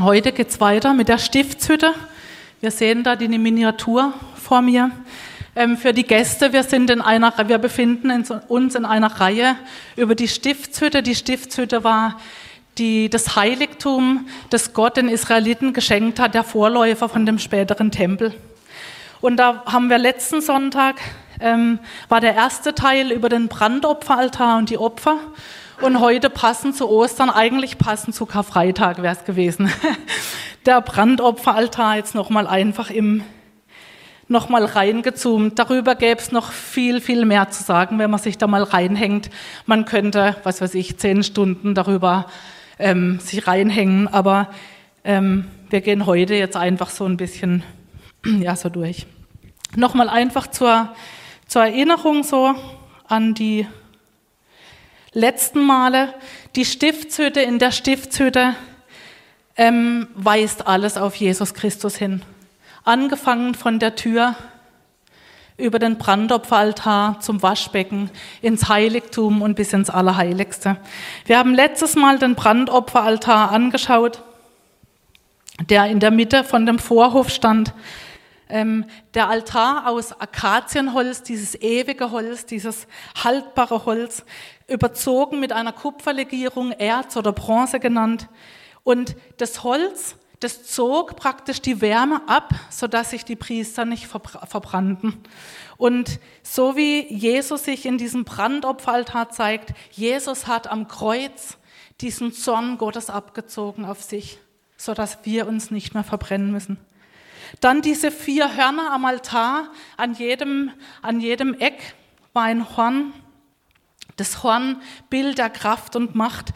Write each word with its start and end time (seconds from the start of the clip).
Heute 0.00 0.32
geht 0.32 0.48
es 0.48 0.58
weiter 0.58 0.94
mit 0.94 1.08
der 1.08 1.18
Stiftshütte. 1.18 1.92
Wir 2.62 2.70
sehen 2.70 3.04
da 3.04 3.14
die 3.14 3.28
Miniatur 3.28 4.14
vor 4.42 4.62
mir. 4.62 4.90
Ähm, 5.54 5.76
für 5.76 5.92
die 5.92 6.04
Gäste, 6.04 6.54
wir, 6.54 6.62
sind 6.62 6.88
in 6.88 7.02
einer, 7.02 7.34
wir 7.46 7.58
befinden 7.58 8.10
uns 8.48 8.74
in 8.74 8.86
einer 8.86 9.20
Reihe 9.20 9.54
über 9.94 10.14
die 10.14 10.28
Stiftshütte. 10.28 11.02
Die 11.02 11.14
Stiftshütte 11.14 11.84
war 11.84 12.18
die, 12.78 13.10
das 13.10 13.36
Heiligtum, 13.36 14.28
das 14.48 14.72
Gott 14.72 14.96
den 14.96 15.10
Israeliten 15.10 15.74
geschenkt 15.74 16.18
hat, 16.18 16.32
der 16.32 16.44
Vorläufer 16.44 17.10
von 17.10 17.26
dem 17.26 17.38
späteren 17.38 17.90
Tempel. 17.90 18.32
Und 19.20 19.36
da 19.36 19.62
haben 19.66 19.90
wir 19.90 19.98
letzten 19.98 20.40
Sonntag, 20.40 21.02
ähm, 21.38 21.78
war 22.08 22.22
der 22.22 22.34
erste 22.34 22.74
Teil 22.74 23.12
über 23.12 23.28
den 23.28 23.48
Brandopferaltar 23.48 24.56
und 24.56 24.70
die 24.70 24.78
Opfer. 24.78 25.18
Und 25.82 25.98
heute 25.98 26.30
passend 26.30 26.76
zu 26.76 26.88
Ostern, 26.88 27.28
eigentlich 27.28 27.76
passend 27.76 28.14
zu 28.14 28.24
Karfreitag 28.24 29.02
wäre 29.02 29.16
es 29.16 29.24
gewesen. 29.24 29.68
Der 30.66 30.80
Brandopferaltar 30.80 31.96
jetzt 31.96 32.14
nochmal 32.14 32.46
einfach 32.46 32.88
im, 32.88 33.24
nochmal 34.28 34.64
reingezoomt. 34.64 35.58
Darüber 35.58 35.96
gäbe 35.96 36.20
es 36.20 36.30
noch 36.30 36.52
viel, 36.52 37.00
viel 37.00 37.24
mehr 37.24 37.50
zu 37.50 37.64
sagen, 37.64 37.98
wenn 37.98 38.12
man 38.12 38.20
sich 38.20 38.38
da 38.38 38.46
mal 38.46 38.62
reinhängt. 38.62 39.28
Man 39.66 39.84
könnte, 39.84 40.36
was 40.44 40.60
weiß 40.60 40.74
ich, 40.76 40.98
zehn 40.98 41.24
Stunden 41.24 41.74
darüber 41.74 42.26
ähm, 42.78 43.18
sich 43.18 43.48
reinhängen, 43.48 44.06
aber 44.06 44.50
ähm, 45.02 45.46
wir 45.68 45.80
gehen 45.80 46.06
heute 46.06 46.36
jetzt 46.36 46.56
einfach 46.56 46.90
so 46.90 47.06
ein 47.06 47.16
bisschen 47.16 47.64
ja, 48.24 48.54
so 48.54 48.68
durch. 48.68 49.06
Nochmal 49.74 50.08
einfach 50.08 50.46
zur, 50.46 50.94
zur 51.48 51.62
Erinnerung 51.62 52.22
so 52.22 52.54
an 53.08 53.34
die 53.34 53.66
letzten 55.12 55.64
Male. 55.64 56.14
Die 56.56 56.64
Stiftshütte 56.64 57.40
in 57.40 57.58
der 57.58 57.72
Stiftshütte 57.72 58.54
ähm, 59.56 60.08
weist 60.14 60.66
alles 60.66 60.96
auf 60.96 61.14
Jesus 61.14 61.54
Christus 61.54 61.96
hin. 61.96 62.22
Angefangen 62.84 63.54
von 63.54 63.78
der 63.78 63.94
Tür 63.94 64.34
über 65.56 65.78
den 65.78 65.98
Brandopferaltar 65.98 67.20
zum 67.20 67.42
Waschbecken, 67.42 68.10
ins 68.40 68.68
Heiligtum 68.68 69.42
und 69.42 69.54
bis 69.54 69.72
ins 69.72 69.90
Allerheiligste. 69.90 70.78
Wir 71.26 71.38
haben 71.38 71.54
letztes 71.54 71.94
Mal 71.94 72.18
den 72.18 72.34
Brandopferaltar 72.34 73.52
angeschaut, 73.52 74.22
der 75.68 75.86
in 75.86 76.00
der 76.00 76.10
Mitte 76.10 76.42
von 76.42 76.66
dem 76.66 76.78
Vorhof 76.78 77.28
stand. 77.28 77.74
Ähm, 78.52 78.84
der 79.14 79.30
Altar 79.30 79.88
aus 79.88 80.12
Akazienholz, 80.12 81.22
dieses 81.22 81.54
ewige 81.54 82.10
Holz, 82.10 82.44
dieses 82.44 82.86
haltbare 83.24 83.86
Holz, 83.86 84.26
überzogen 84.68 85.40
mit 85.40 85.52
einer 85.52 85.72
Kupferlegierung, 85.72 86.72
Erz 86.72 87.16
oder 87.16 87.32
Bronze 87.32 87.80
genannt. 87.80 88.28
Und 88.84 89.16
das 89.38 89.62
Holz, 89.62 90.16
das 90.40 90.64
zog 90.64 91.16
praktisch 91.16 91.62
die 91.62 91.80
Wärme 91.80 92.20
ab, 92.28 92.52
sodass 92.68 93.08
sich 93.08 93.24
die 93.24 93.36
Priester 93.36 93.86
nicht 93.86 94.06
verbrannten. 94.06 95.22
Und 95.78 96.20
so 96.42 96.76
wie 96.76 97.10
Jesus 97.10 97.64
sich 97.64 97.86
in 97.86 97.96
diesem 97.96 98.24
Brandopferaltar 98.24 99.30
zeigt, 99.30 99.72
Jesus 99.92 100.46
hat 100.46 100.70
am 100.70 100.88
Kreuz 100.88 101.56
diesen 102.02 102.34
Zorn 102.34 102.76
Gottes 102.76 103.08
abgezogen 103.08 103.86
auf 103.86 104.02
sich, 104.02 104.40
sodass 104.76 105.20
wir 105.22 105.46
uns 105.46 105.70
nicht 105.70 105.94
mehr 105.94 106.04
verbrennen 106.04 106.52
müssen. 106.52 106.76
Dann 107.60 107.82
diese 107.82 108.10
vier 108.10 108.56
Hörner 108.56 108.92
am 108.92 109.04
Altar, 109.04 109.70
an 109.96 110.14
jedem, 110.14 110.70
an 111.02 111.20
jedem 111.20 111.54
Eck 111.54 111.94
war 112.32 112.44
ein 112.44 112.76
Horn. 112.76 113.12
Das 114.16 114.42
Horn, 114.42 114.80
Bild 115.10 115.38
der 115.38 115.50
Kraft 115.50 115.96
und 115.96 116.14
Macht. 116.14 116.52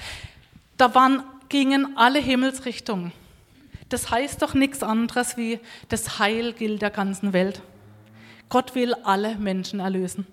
Da 0.76 0.94
waren, 0.94 1.22
gingen 1.48 1.96
alle 1.96 2.18
Himmelsrichtungen. 2.18 3.12
Das 3.88 4.10
heißt 4.10 4.42
doch 4.42 4.54
nichts 4.54 4.82
anderes 4.82 5.36
wie, 5.36 5.60
das 5.88 6.18
Heil 6.18 6.52
gilt 6.52 6.82
der 6.82 6.90
ganzen 6.90 7.32
Welt. 7.32 7.62
Gott 8.48 8.74
will 8.74 8.94
alle 8.94 9.36
Menschen 9.36 9.80
erlösen. 9.80 10.26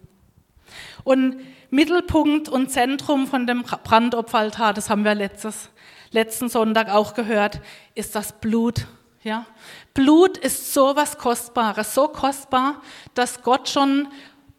Und 1.04 1.36
Mittelpunkt 1.70 2.50
und 2.50 2.72
Zentrum 2.72 3.28
von 3.28 3.46
dem 3.46 3.64
Brandopferaltar, 3.64 4.74
das 4.74 4.90
haben 4.90 5.04
wir 5.04 5.16
letztes, 5.16 5.70
letzten 6.12 6.50
Sonntag 6.50 6.90
auch 6.90 7.14
gehört, 7.14 7.62
ist 7.96 8.16
das 8.16 8.40
Blut 8.40 8.88
ja? 9.24 9.46
Blut 9.94 10.38
ist 10.38 10.74
so 10.74 10.96
was 10.96 11.18
Kostbares, 11.18 11.94
so 11.94 12.08
kostbar, 12.08 12.82
dass 13.14 13.42
Gott 13.42 13.70
schon 13.70 14.08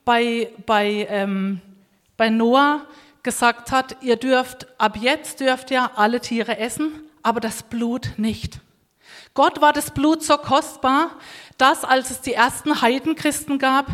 bei, 0.04 0.50
bei, 0.66 1.06
ähm, 1.10 1.60
bei 2.16 2.30
Noah 2.30 2.82
gesagt 3.22 3.72
hat, 3.72 3.96
ihr 4.02 4.16
dürft, 4.16 4.66
ab 4.78 4.96
jetzt 4.96 5.40
dürft 5.40 5.70
ihr 5.70 5.98
alle 5.98 6.20
Tiere 6.20 6.58
essen, 6.58 6.92
aber 7.22 7.40
das 7.40 7.62
Blut 7.62 8.12
nicht. 8.16 8.60
Gott 9.34 9.60
war 9.60 9.72
das 9.72 9.90
Blut 9.90 10.22
so 10.22 10.36
kostbar, 10.36 11.10
dass, 11.58 11.82
als 11.84 12.10
es 12.10 12.20
die 12.20 12.34
ersten 12.34 12.80
Heidenchristen 12.82 13.58
gab, 13.58 13.86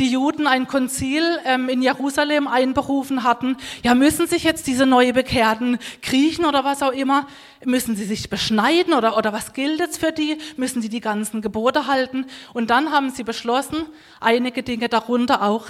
die 0.00 0.10
Juden 0.10 0.48
ein 0.48 0.66
Konzil 0.66 1.22
ähm, 1.44 1.68
in 1.68 1.82
Jerusalem 1.82 2.48
einberufen 2.48 3.22
hatten. 3.22 3.56
Ja, 3.84 3.94
müssen 3.94 4.26
sich 4.26 4.42
jetzt 4.42 4.66
diese 4.66 4.86
neu 4.86 5.12
Bekehrten 5.12 5.78
kriechen 6.02 6.44
oder 6.44 6.64
was 6.64 6.82
auch 6.82 6.90
immer? 6.90 7.28
Müssen 7.64 7.94
sie 7.94 8.04
sich 8.04 8.28
beschneiden 8.28 8.92
oder, 8.92 9.16
oder 9.16 9.32
was 9.32 9.52
gilt 9.52 9.78
jetzt 9.78 9.98
für 9.98 10.10
die? 10.10 10.36
Müssen 10.56 10.82
sie 10.82 10.88
die 10.88 11.00
ganzen 11.00 11.42
Gebote 11.42 11.86
halten? 11.86 12.26
Und 12.52 12.70
dann 12.70 12.90
haben 12.90 13.10
sie 13.10 13.22
beschlossen, 13.22 13.86
einige 14.18 14.64
Dinge 14.64 14.88
darunter 14.88 15.42
auch, 15.42 15.66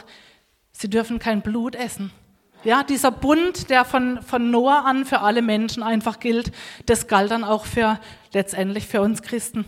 sie 0.73 0.89
dürfen 0.89 1.19
kein 1.19 1.43
Blut 1.43 1.75
essen. 1.75 2.13
Ja, 2.65 2.83
dieser 2.83 3.11
Bund, 3.11 3.71
der 3.71 3.85
von, 3.85 4.21
von 4.23 4.51
Noah 4.51 4.85
an 4.85 5.05
für 5.05 5.21
alle 5.21 5.43
Menschen 5.43 5.83
einfach 5.83 6.19
gilt, 6.19 6.51
das 6.87 7.07
galt 7.07 7.31
dann 7.31 7.45
auch 7.45 7.67
für 7.67 8.01
letztendlich 8.33 8.87
für 8.87 9.01
uns 9.01 9.23
Christen. 9.23 9.65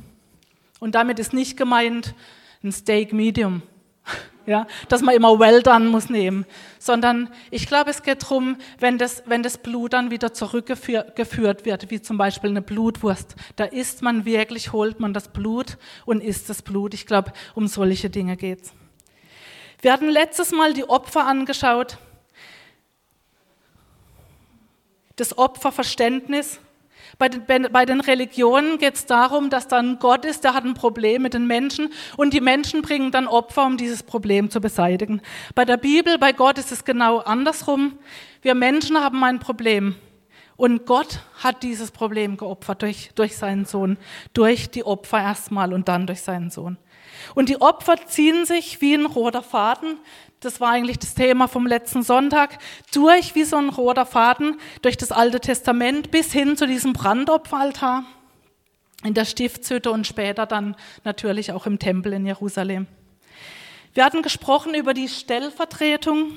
Und 0.78 0.94
damit 0.94 1.18
ist 1.18 1.32
nicht 1.32 1.56
gemeint 1.56 2.14
ein 2.62 2.72
Steak 2.72 3.12
Medium, 3.12 3.62
ja, 4.46 4.66
dass 4.88 5.02
man 5.02 5.14
immer 5.14 5.38
well 5.38 5.62
done 5.62 5.88
muss 5.88 6.08
nehmen, 6.10 6.46
sondern 6.78 7.30
ich 7.50 7.66
glaube, 7.66 7.90
es 7.90 8.02
geht 8.02 8.22
darum, 8.22 8.56
wenn 8.78 8.98
das, 8.98 9.22
wenn 9.26 9.42
das 9.42 9.58
Blut 9.58 9.92
dann 9.92 10.10
wieder 10.10 10.32
zurückgeführt 10.32 11.64
wird, 11.64 11.90
wie 11.90 12.00
zum 12.00 12.18
Beispiel 12.18 12.50
eine 12.50 12.62
Blutwurst, 12.62 13.36
da 13.56 13.64
isst 13.64 14.02
man 14.02 14.24
wirklich, 14.24 14.72
holt 14.72 15.00
man 15.00 15.12
das 15.12 15.28
Blut 15.28 15.78
und 16.06 16.22
isst 16.22 16.48
das 16.50 16.62
Blut. 16.62 16.94
Ich 16.94 17.06
glaube, 17.06 17.32
um 17.54 17.66
solche 17.68 18.10
Dinge 18.10 18.36
geht's. 18.36 18.72
Wir 19.82 19.92
hatten 19.92 20.08
letztes 20.08 20.52
Mal 20.52 20.74
die 20.74 20.88
Opfer 20.88 21.26
angeschaut, 21.26 21.96
das 25.16 25.36
Opferverständnis. 25.36 26.60
Bei 27.18 27.28
den, 27.28 27.68
bei 27.70 27.84
den 27.84 28.00
Religionen 28.00 28.78
geht 28.78 28.94
es 28.94 29.06
darum, 29.06 29.50
dass 29.50 29.68
dann 29.68 29.98
Gott 29.98 30.24
ist, 30.24 30.44
der 30.44 30.54
hat 30.54 30.64
ein 30.64 30.74
Problem 30.74 31.22
mit 31.22 31.34
den 31.34 31.46
Menschen 31.46 31.92
und 32.16 32.32
die 32.32 32.40
Menschen 32.40 32.82
bringen 32.82 33.10
dann 33.10 33.26
Opfer, 33.26 33.66
um 33.66 33.76
dieses 33.76 34.02
Problem 34.02 34.50
zu 34.50 34.60
beseitigen. 34.60 35.20
Bei 35.54 35.64
der 35.64 35.76
Bibel, 35.76 36.18
bei 36.18 36.32
Gott 36.32 36.58
ist 36.58 36.72
es 36.72 36.84
genau 36.84 37.18
andersrum. 37.18 37.98
Wir 38.42 38.54
Menschen 38.54 38.98
haben 38.98 39.22
ein 39.24 39.38
Problem 39.38 39.96
und 40.56 40.86
Gott 40.86 41.20
hat 41.42 41.62
dieses 41.62 41.90
Problem 41.90 42.36
geopfert 42.36 42.82
durch, 42.82 43.10
durch 43.14 43.36
seinen 43.36 43.64
Sohn, 43.64 43.96
durch 44.34 44.70
die 44.70 44.84
Opfer 44.84 45.18
erstmal 45.18 45.72
und 45.72 45.88
dann 45.88 46.06
durch 46.06 46.22
seinen 46.22 46.50
Sohn. 46.50 46.76
Und 47.34 47.48
die 47.48 47.60
Opfer 47.60 47.96
ziehen 48.06 48.44
sich 48.44 48.80
wie 48.80 48.94
ein 48.94 49.06
roter 49.06 49.42
Faden 49.42 49.98
das 50.40 50.60
war 50.60 50.70
eigentlich 50.70 50.98
das 50.98 51.14
Thema 51.14 51.48
vom 51.48 51.66
letzten 51.66 52.02
Sonntag, 52.02 52.58
durch 52.92 53.34
wie 53.34 53.44
so 53.44 53.56
ein 53.56 53.68
roter 53.68 54.06
Faden 54.06 54.58
durch 54.82 54.96
das 54.96 55.12
Alte 55.12 55.40
Testament 55.40 56.10
bis 56.10 56.32
hin 56.32 56.56
zu 56.56 56.66
diesem 56.66 56.94
Brandopferaltar 56.94 58.04
in 59.04 59.14
der 59.14 59.24
Stiftshütte 59.24 59.90
und 59.90 60.06
später 60.06 60.46
dann 60.46 60.76
natürlich 61.04 61.52
auch 61.52 61.66
im 61.66 61.78
Tempel 61.78 62.12
in 62.12 62.26
Jerusalem. 62.26 62.86
Wir 63.94 64.04
hatten 64.04 64.22
gesprochen 64.22 64.74
über 64.74 64.94
die 64.94 65.08
Stellvertretung 65.08 66.32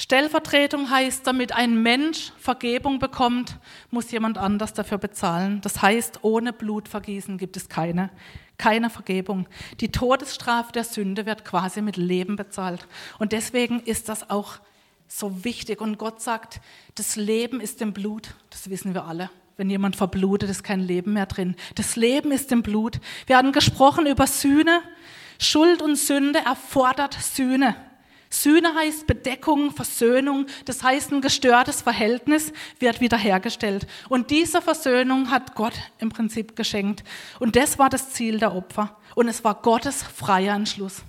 Stellvertretung 0.00 0.88
heißt, 0.88 1.26
damit 1.26 1.52
ein 1.52 1.82
Mensch 1.82 2.32
Vergebung 2.38 3.00
bekommt, 3.00 3.58
muss 3.90 4.10
jemand 4.10 4.38
anders 4.38 4.72
dafür 4.72 4.96
bezahlen. 4.96 5.60
Das 5.60 5.82
heißt, 5.82 6.20
ohne 6.22 6.54
Blutvergießen 6.54 7.36
gibt 7.36 7.58
es 7.58 7.68
keine, 7.68 8.08
keine 8.56 8.88
Vergebung. 8.88 9.46
Die 9.80 9.92
Todesstrafe 9.92 10.72
der 10.72 10.84
Sünde 10.84 11.26
wird 11.26 11.44
quasi 11.44 11.82
mit 11.82 11.98
Leben 11.98 12.36
bezahlt. 12.36 12.88
Und 13.18 13.32
deswegen 13.32 13.80
ist 13.80 14.08
das 14.08 14.30
auch 14.30 14.54
so 15.06 15.44
wichtig. 15.44 15.82
Und 15.82 15.98
Gott 15.98 16.22
sagt, 16.22 16.62
das 16.94 17.16
Leben 17.16 17.60
ist 17.60 17.82
im 17.82 17.92
Blut. 17.92 18.32
Das 18.48 18.70
wissen 18.70 18.94
wir 18.94 19.04
alle. 19.04 19.28
Wenn 19.58 19.68
jemand 19.68 19.96
verblutet, 19.96 20.48
ist 20.48 20.64
kein 20.64 20.80
Leben 20.80 21.12
mehr 21.12 21.26
drin. 21.26 21.56
Das 21.74 21.96
Leben 21.96 22.32
ist 22.32 22.50
im 22.52 22.62
Blut. 22.62 23.00
Wir 23.26 23.36
hatten 23.36 23.52
gesprochen 23.52 24.06
über 24.06 24.26
Sühne. 24.26 24.80
Schuld 25.38 25.82
und 25.82 25.96
Sünde 25.96 26.38
erfordert 26.38 27.12
Sühne. 27.20 27.76
Sühne 28.32 28.74
heißt 28.74 29.08
Bedeckung, 29.08 29.72
Versöhnung, 29.72 30.46
das 30.64 30.84
heißt 30.84 31.10
ein 31.10 31.20
gestörtes 31.20 31.82
Verhältnis 31.82 32.52
wird 32.78 33.00
wiederhergestellt. 33.00 33.88
Und 34.08 34.30
diese 34.30 34.62
Versöhnung 34.62 35.30
hat 35.30 35.56
Gott 35.56 35.74
im 35.98 36.10
Prinzip 36.10 36.54
geschenkt. 36.54 37.02
Und 37.40 37.56
das 37.56 37.78
war 37.78 37.90
das 37.90 38.10
Ziel 38.10 38.38
der 38.38 38.54
Opfer. 38.54 38.96
Und 39.16 39.28
es 39.28 39.42
war 39.42 39.56
Gottes 39.56 40.04
freier 40.04 40.54
Entschluss. 40.54 41.02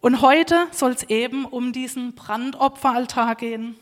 Und 0.00 0.22
heute 0.22 0.68
soll 0.70 0.92
es 0.92 1.02
eben 1.04 1.44
um 1.44 1.72
diesen 1.72 2.14
Brandopferaltar 2.14 3.34
gehen. 3.34 3.74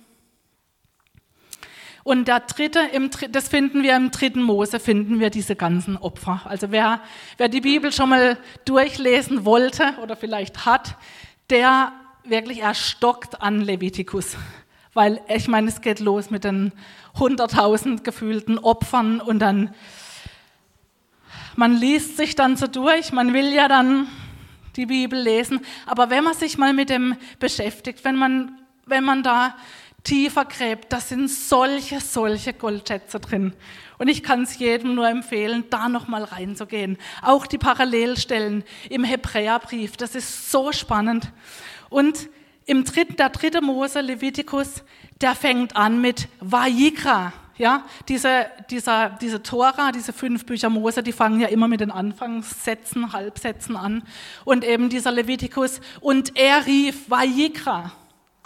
Und 2.06 2.28
der 2.28 2.38
dritte, 2.38 2.78
im, 2.92 3.10
das 3.32 3.48
finden 3.48 3.82
wir 3.82 3.96
im 3.96 4.12
dritten 4.12 4.40
Mose, 4.40 4.78
finden 4.78 5.18
wir 5.18 5.28
diese 5.28 5.56
ganzen 5.56 5.96
Opfer. 5.96 6.42
Also 6.44 6.70
wer, 6.70 7.00
wer 7.36 7.48
die 7.48 7.60
Bibel 7.60 7.92
schon 7.92 8.10
mal 8.10 8.38
durchlesen 8.64 9.44
wollte 9.44 9.94
oder 10.00 10.16
vielleicht 10.16 10.64
hat, 10.64 10.96
der 11.50 11.92
wirklich 12.24 12.60
erstockt 12.60 13.40
an 13.40 13.60
Levitikus. 13.60 14.36
Weil 14.94 15.20
ich 15.28 15.48
meine, 15.48 15.68
es 15.68 15.80
geht 15.80 16.00
los 16.00 16.30
mit 16.30 16.44
den 16.44 16.72
100.000 17.16 18.02
gefühlten 18.02 18.58
Opfern 18.58 19.20
und 19.20 19.38
dann, 19.38 19.74
man 21.54 21.76
liest 21.76 22.16
sich 22.16 22.34
dann 22.34 22.56
so 22.56 22.66
durch, 22.66 23.12
man 23.12 23.32
will 23.32 23.52
ja 23.52 23.68
dann 23.68 24.08
die 24.76 24.86
Bibel 24.86 25.18
lesen, 25.18 25.60
aber 25.86 26.10
wenn 26.10 26.24
man 26.24 26.34
sich 26.34 26.58
mal 26.58 26.72
mit 26.72 26.90
dem 26.90 27.16
beschäftigt, 27.38 28.04
wenn 28.04 28.16
man, 28.16 28.58
wenn 28.84 29.04
man 29.04 29.22
da 29.22 29.54
tiefer 30.06 30.44
gräbt, 30.44 30.92
da 30.92 31.00
sind 31.00 31.28
solche, 31.28 32.00
solche 32.00 32.52
Goldschätze 32.52 33.18
drin. 33.18 33.52
Und 33.98 34.08
ich 34.08 34.22
kann 34.22 34.42
es 34.42 34.58
jedem 34.58 34.94
nur 34.94 35.08
empfehlen, 35.08 35.64
da 35.68 35.88
nochmal 35.88 36.22
reinzugehen. 36.22 36.96
Auch 37.22 37.46
die 37.46 37.58
Parallelstellen 37.58 38.62
im 38.88 39.04
Hebräerbrief, 39.04 39.96
das 39.96 40.14
ist 40.14 40.50
so 40.50 40.70
spannend. 40.70 41.32
Und 41.88 42.28
im 42.66 42.84
dritten, 42.84 43.16
der 43.16 43.30
dritte 43.30 43.60
Mose, 43.60 44.00
Levitikus, 44.00 44.84
der 45.20 45.34
fängt 45.34 45.74
an 45.74 46.00
mit 46.00 46.28
Vayikra. 46.40 47.32
Ja, 47.58 47.84
diese, 48.06 48.46
dieser, 48.70 49.08
diese 49.08 49.42
Tora, 49.42 49.90
diese 49.90 50.12
fünf 50.12 50.44
Bücher 50.44 50.68
Mose, 50.68 51.02
die 51.02 51.12
fangen 51.12 51.40
ja 51.40 51.48
immer 51.48 51.68
mit 51.68 51.80
den 51.80 51.90
Anfangssätzen, 51.90 53.12
Halbsätzen 53.12 53.76
an. 53.76 54.02
Und 54.44 54.62
eben 54.62 54.88
dieser 54.88 55.10
Levitikus. 55.10 55.80
Und 56.00 56.36
er 56.36 56.66
rief 56.66 57.08
Vayikra. 57.08 57.92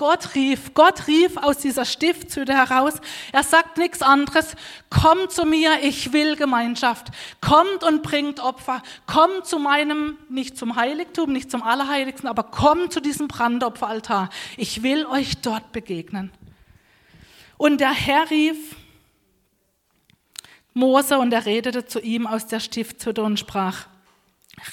Gott 0.01 0.35
rief, 0.35 0.73
Gott 0.73 1.09
rief 1.09 1.37
aus 1.37 1.59
dieser 1.59 1.85
Stiftshütte 1.85 2.55
heraus. 2.55 2.95
Er 3.33 3.43
sagt 3.43 3.77
nichts 3.77 4.01
anderes. 4.01 4.57
Kommt 4.89 5.31
zu 5.31 5.45
mir, 5.45 5.83
ich 5.83 6.15
will 6.15 6.37
Gemeinschaft. 6.37 7.09
Kommt 7.43 7.85
und 7.85 8.03
bringt 8.03 8.41
Opfer. 8.41 8.83
Kommt 9.07 9.45
zu 9.45 9.59
meinem, 9.59 10.17
nicht 10.31 10.57
zum 10.57 10.77
Heiligtum, 10.77 11.35
nicht 11.35 11.51
zum 11.51 11.63
Allerheiligsten, 11.63 12.31
aber 12.31 12.45
kommt 12.45 12.95
zu 12.95 13.01
diesem 13.01 13.29
Brandopferaltar. 13.29 14.31
Ich 14.57 14.83
will 14.83 15.05
euch 15.05 15.43
dort 15.43 15.71
begegnen. 15.73 16.31
Und 17.59 17.83
der 17.83 17.93
Herr 17.93 18.31
rief 18.31 18.77
Mose 20.73 21.19
und 21.19 21.31
er 21.35 21.45
redete 21.45 21.85
zu 21.85 22.01
ihm 22.01 22.27
aus 22.27 22.47
der 22.47 22.61
Stiftshütte 22.61 23.23
und 23.23 23.39
sprach, 23.39 23.87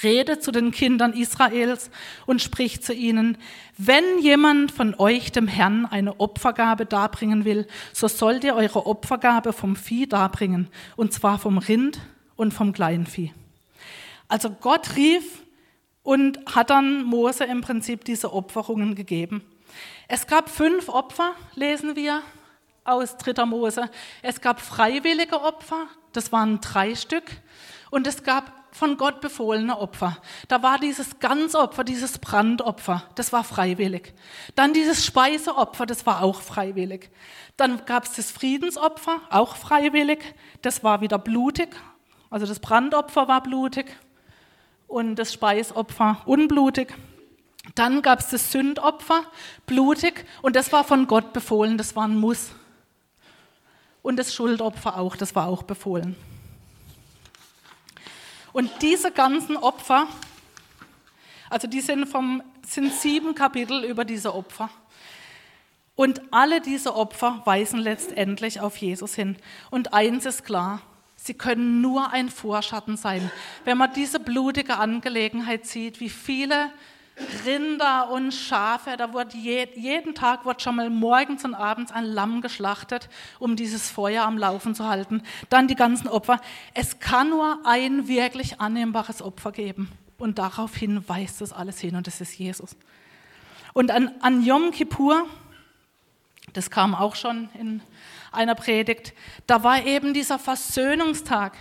Rede 0.02 0.38
zu 0.38 0.50
den 0.52 0.70
Kindern 0.70 1.12
Israels 1.12 1.90
und 2.26 2.42
sprich 2.42 2.82
zu 2.82 2.92
ihnen, 2.92 3.38
wenn 3.76 4.18
jemand 4.20 4.72
von 4.72 4.94
euch 4.98 5.32
dem 5.32 5.48
Herrn 5.48 5.86
eine 5.86 6.20
Opfergabe 6.20 6.86
darbringen 6.86 7.44
will, 7.44 7.66
so 7.92 8.08
sollt 8.08 8.44
ihr 8.44 8.54
eure 8.54 8.86
Opfergabe 8.86 9.52
vom 9.52 9.76
Vieh 9.76 10.06
darbringen, 10.06 10.68
und 10.96 11.12
zwar 11.12 11.38
vom 11.38 11.58
Rind 11.58 12.00
und 12.36 12.52
vom 12.52 12.72
Kleinvieh. 12.72 13.32
Also 14.28 14.50
Gott 14.50 14.96
rief 14.96 15.42
und 16.02 16.38
hat 16.54 16.70
dann 16.70 17.02
Mose 17.02 17.44
im 17.44 17.60
Prinzip 17.60 18.04
diese 18.04 18.32
Opferungen 18.32 18.94
gegeben. 18.94 19.42
Es 20.06 20.26
gab 20.26 20.48
fünf 20.48 20.88
Opfer, 20.88 21.34
lesen 21.54 21.96
wir 21.96 22.22
aus 22.84 23.16
3. 23.18 23.44
Mose. 23.44 23.90
Es 24.22 24.40
gab 24.40 24.60
freiwillige 24.60 25.40
Opfer, 25.40 25.86
das 26.12 26.32
waren 26.32 26.60
drei 26.60 26.94
Stück. 26.94 27.24
Und 27.90 28.06
es 28.06 28.22
gab 28.22 28.52
von 28.70 28.96
Gott 28.96 29.20
befohlene 29.20 29.78
Opfer. 29.78 30.18
Da 30.48 30.62
war 30.62 30.78
dieses 30.78 31.18
Ganzopfer, 31.18 31.84
dieses 31.84 32.18
Brandopfer, 32.18 33.04
das 33.14 33.32
war 33.32 33.44
freiwillig. 33.44 34.14
Dann 34.54 34.72
dieses 34.72 35.04
Speiseopfer, 35.04 35.86
das 35.86 36.06
war 36.06 36.22
auch 36.22 36.40
freiwillig. 36.40 37.10
Dann 37.56 37.84
gab 37.86 38.04
es 38.04 38.12
das 38.12 38.30
Friedensopfer, 38.30 39.20
auch 39.30 39.56
freiwillig. 39.56 40.34
Das 40.62 40.84
war 40.84 41.00
wieder 41.00 41.18
blutig. 41.18 41.74
Also 42.30 42.46
das 42.46 42.60
Brandopfer 42.60 43.26
war 43.26 43.42
blutig 43.42 43.86
und 44.86 45.16
das 45.16 45.32
Speisopfer 45.32 46.22
unblutig. 46.26 46.94
Dann 47.74 48.02
gab 48.02 48.20
es 48.20 48.30
das 48.30 48.50
Sündopfer, 48.50 49.24
blutig, 49.66 50.24
und 50.42 50.56
das 50.56 50.72
war 50.72 50.84
von 50.84 51.06
Gott 51.06 51.32
befohlen, 51.32 51.76
das 51.76 51.94
war 51.94 52.08
ein 52.08 52.16
Muss. 52.16 52.50
Und 54.02 54.16
das 54.16 54.34
Schuldopfer 54.34 54.96
auch, 54.96 55.16
das 55.16 55.34
war 55.34 55.48
auch 55.48 55.62
befohlen. 55.62 56.16
Und 58.58 58.72
diese 58.82 59.12
ganzen 59.12 59.56
Opfer, 59.56 60.08
also 61.48 61.68
die 61.68 61.80
sind, 61.80 62.08
vom, 62.08 62.42
sind 62.66 62.92
sieben 62.92 63.36
Kapitel 63.36 63.84
über 63.84 64.04
diese 64.04 64.34
Opfer. 64.34 64.68
Und 65.94 66.20
alle 66.32 66.60
diese 66.60 66.96
Opfer 66.96 67.40
weisen 67.44 67.78
letztendlich 67.78 68.58
auf 68.60 68.76
Jesus 68.78 69.14
hin. 69.14 69.36
Und 69.70 69.94
eins 69.94 70.26
ist 70.26 70.44
klar, 70.44 70.82
sie 71.14 71.34
können 71.34 71.80
nur 71.80 72.12
ein 72.12 72.30
Vorschatten 72.30 72.96
sein. 72.96 73.30
Wenn 73.64 73.78
man 73.78 73.92
diese 73.92 74.18
blutige 74.18 74.78
Angelegenheit 74.78 75.64
sieht, 75.64 76.00
wie 76.00 76.10
viele 76.10 76.72
Rinder 77.44 78.10
und 78.10 78.32
Schafe. 78.32 78.96
Da 78.96 79.12
wird 79.12 79.34
je, 79.34 79.66
jeden 79.74 80.14
Tag 80.14 80.44
wird 80.44 80.62
schon 80.62 80.76
mal 80.76 80.90
morgens 80.90 81.44
und 81.44 81.54
abends 81.54 81.92
ein 81.92 82.04
Lamm 82.04 82.40
geschlachtet, 82.40 83.08
um 83.38 83.56
dieses 83.56 83.90
Feuer 83.90 84.24
am 84.24 84.38
Laufen 84.38 84.74
zu 84.74 84.88
halten. 84.88 85.22
Dann 85.48 85.68
die 85.68 85.74
ganzen 85.74 86.08
Opfer. 86.08 86.40
Es 86.74 87.00
kann 87.00 87.30
nur 87.30 87.58
ein 87.64 88.08
wirklich 88.08 88.60
annehmbares 88.60 89.22
Opfer 89.22 89.52
geben. 89.52 89.90
Und 90.18 90.38
daraufhin 90.38 91.08
weist 91.08 91.40
das 91.40 91.52
alles 91.52 91.78
hin 91.78 91.94
und 91.94 92.06
das 92.06 92.20
ist 92.20 92.38
Jesus. 92.38 92.76
Und 93.72 93.90
an, 93.92 94.10
an 94.20 94.42
Yom 94.42 94.72
Kippur, 94.72 95.26
das 96.52 96.70
kam 96.70 96.94
auch 96.94 97.14
schon 97.14 97.48
in 97.54 97.80
einer 98.32 98.54
Predigt, 98.54 99.14
da 99.46 99.62
war 99.62 99.84
eben 99.84 100.14
dieser 100.14 100.38
Versöhnungstag. 100.38 101.52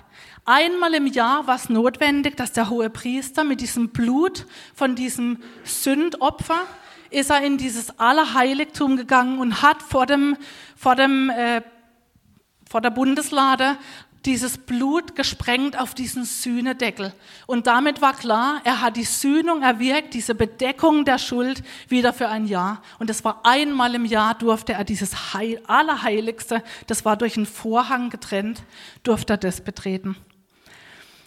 Einmal 0.45 0.93
im 0.93 1.07
Jahr 1.07 1.47
war 1.47 1.55
es 1.55 1.69
notwendig, 1.69 2.37
dass 2.37 2.53
der 2.53 2.69
hohe 2.69 2.89
Priester 2.89 3.43
mit 3.43 3.61
diesem 3.61 3.89
Blut 3.89 4.45
von 4.73 4.95
diesem 4.95 5.39
Sündopfer 5.63 6.61
ist 7.09 7.29
er 7.29 7.41
in 7.41 7.57
dieses 7.57 7.99
Allerheiligtum 7.99 8.97
gegangen 8.97 9.39
und 9.39 9.61
hat 9.61 9.81
vor 9.81 10.05
dem, 10.05 10.37
vor 10.75 10.95
dem, 10.95 11.29
äh, 11.29 11.61
vor 12.69 12.81
der 12.81 12.89
Bundeslade 12.89 13.77
dieses 14.25 14.57
Blut 14.57 15.15
gesprengt 15.15 15.79
auf 15.79 15.93
diesen 15.93 16.25
Sühnedeckel. 16.25 17.13
Und 17.45 17.67
damit 17.67 18.01
war 18.01 18.13
klar, 18.13 18.61
er 18.63 18.81
hat 18.81 18.97
die 18.97 19.03
Sühnung 19.03 19.61
erwirkt, 19.61 20.13
diese 20.13 20.35
Bedeckung 20.35 21.05
der 21.05 21.17
Schuld 21.17 21.63
wieder 21.87 22.13
für 22.13 22.27
ein 22.27 22.45
Jahr. 22.45 22.81
Und 22.99 23.09
das 23.09 23.23
war 23.23 23.41
einmal 23.45 23.95
im 23.95 24.05
Jahr 24.05 24.35
durfte 24.35 24.73
er 24.73 24.83
dieses 24.83 25.33
Heil, 25.33 25.61
Allerheiligste, 25.67 26.63
das 26.87 27.05
war 27.05 27.15
durch 27.15 27.37
einen 27.37 27.45
Vorhang 27.45 28.09
getrennt, 28.09 28.63
durfte 29.03 29.33
er 29.33 29.37
das 29.37 29.61
betreten. 29.61 30.17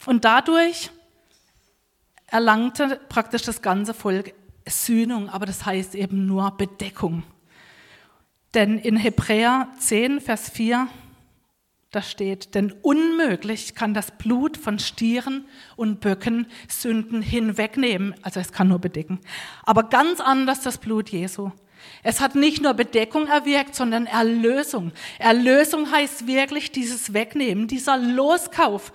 Und 0.06 0.24
dadurch 0.24 0.90
erlangte 2.26 3.00
praktisch 3.08 3.42
das 3.42 3.62
ganze 3.62 3.94
Volk 3.94 4.34
Sühnung, 4.66 5.28
aber 5.28 5.46
das 5.46 5.64
heißt 5.66 5.94
eben 5.94 6.26
nur 6.26 6.50
Bedeckung. 6.52 7.22
Denn 8.54 8.78
in 8.78 8.96
Hebräer 8.96 9.68
10, 9.78 10.20
Vers 10.20 10.50
4, 10.50 10.88
da 11.90 12.02
steht, 12.02 12.54
denn 12.54 12.72
unmöglich 12.82 13.74
kann 13.74 13.94
das 13.94 14.12
Blut 14.16 14.56
von 14.56 14.78
Stieren 14.78 15.46
und 15.74 16.00
Böcken 16.00 16.46
Sünden 16.68 17.20
hinwegnehmen, 17.20 18.14
also 18.22 18.38
es 18.38 18.52
kann 18.52 18.68
nur 18.68 18.78
bedecken. 18.78 19.20
Aber 19.64 19.84
ganz 19.84 20.20
anders 20.20 20.60
das 20.60 20.78
Blut 20.78 21.08
Jesu. 21.08 21.50
Es 22.02 22.20
hat 22.20 22.34
nicht 22.34 22.62
nur 22.62 22.74
Bedeckung 22.74 23.26
erwirkt, 23.26 23.74
sondern 23.74 24.06
Erlösung. 24.06 24.92
Erlösung 25.18 25.90
heißt 25.90 26.26
wirklich 26.26 26.70
dieses 26.70 27.12
Wegnehmen, 27.12 27.66
dieser 27.66 27.96
Loskauf 27.96 28.92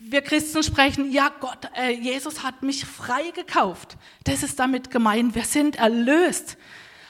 wir 0.00 0.22
Christen 0.22 0.62
sprechen, 0.62 1.10
ja 1.10 1.30
Gott, 1.40 1.68
äh, 1.76 1.90
Jesus 1.90 2.44
hat 2.44 2.62
mich 2.62 2.84
frei 2.84 3.30
gekauft. 3.34 3.96
Das 4.24 4.42
ist 4.42 4.58
damit 4.58 4.90
gemeint, 4.90 5.34
wir 5.34 5.42
sind 5.42 5.76
erlöst. 5.76 6.56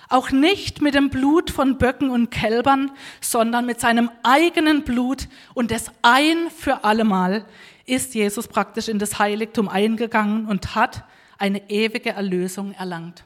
Auch 0.09 0.31
nicht 0.31 0.81
mit 0.81 0.95
dem 0.95 1.11
Blut 1.11 1.51
von 1.51 1.79
Böcken 1.79 2.11
und 2.11 2.31
Kälbern, 2.31 2.91
sondern 3.21 3.67
mit 3.67 3.81
seinem 3.81 4.11
eigenen 4.23 4.83
Blut 4.83 5.29
und 5.55 5.71
das 5.71 5.91
ein 6.03 6.51
für 6.57 6.85
allemal 6.85 7.45
ist 7.85 8.15
Jesus 8.15 8.49
praktisch 8.49 8.89
in 8.89 8.99
das 8.99 9.19
Heiligtum 9.19 9.69
eingegangen 9.69 10.47
und 10.47 10.75
hat 10.75 11.05
eine 11.39 11.71
ewige 11.71 12.11
Erlösung 12.11 12.73
erlangt. 12.73 13.25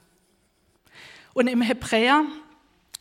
Und 1.35 1.47
im 1.47 1.63
Hebräer 1.63 2.25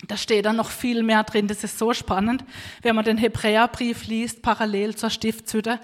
da 0.08 0.16
steht 0.16 0.46
dann 0.46 0.56
noch 0.56 0.70
viel 0.70 1.02
mehr 1.02 1.22
drin. 1.22 1.46
Das 1.46 1.62
ist 1.62 1.78
so 1.78 1.94
spannend, 1.94 2.44
wenn 2.82 2.96
man 2.96 3.04
den 3.04 3.18
Hebräerbrief 3.18 4.06
liest, 4.06 4.42
parallel 4.42 4.96
zur 4.96 5.10
Stiftshütte. 5.10 5.78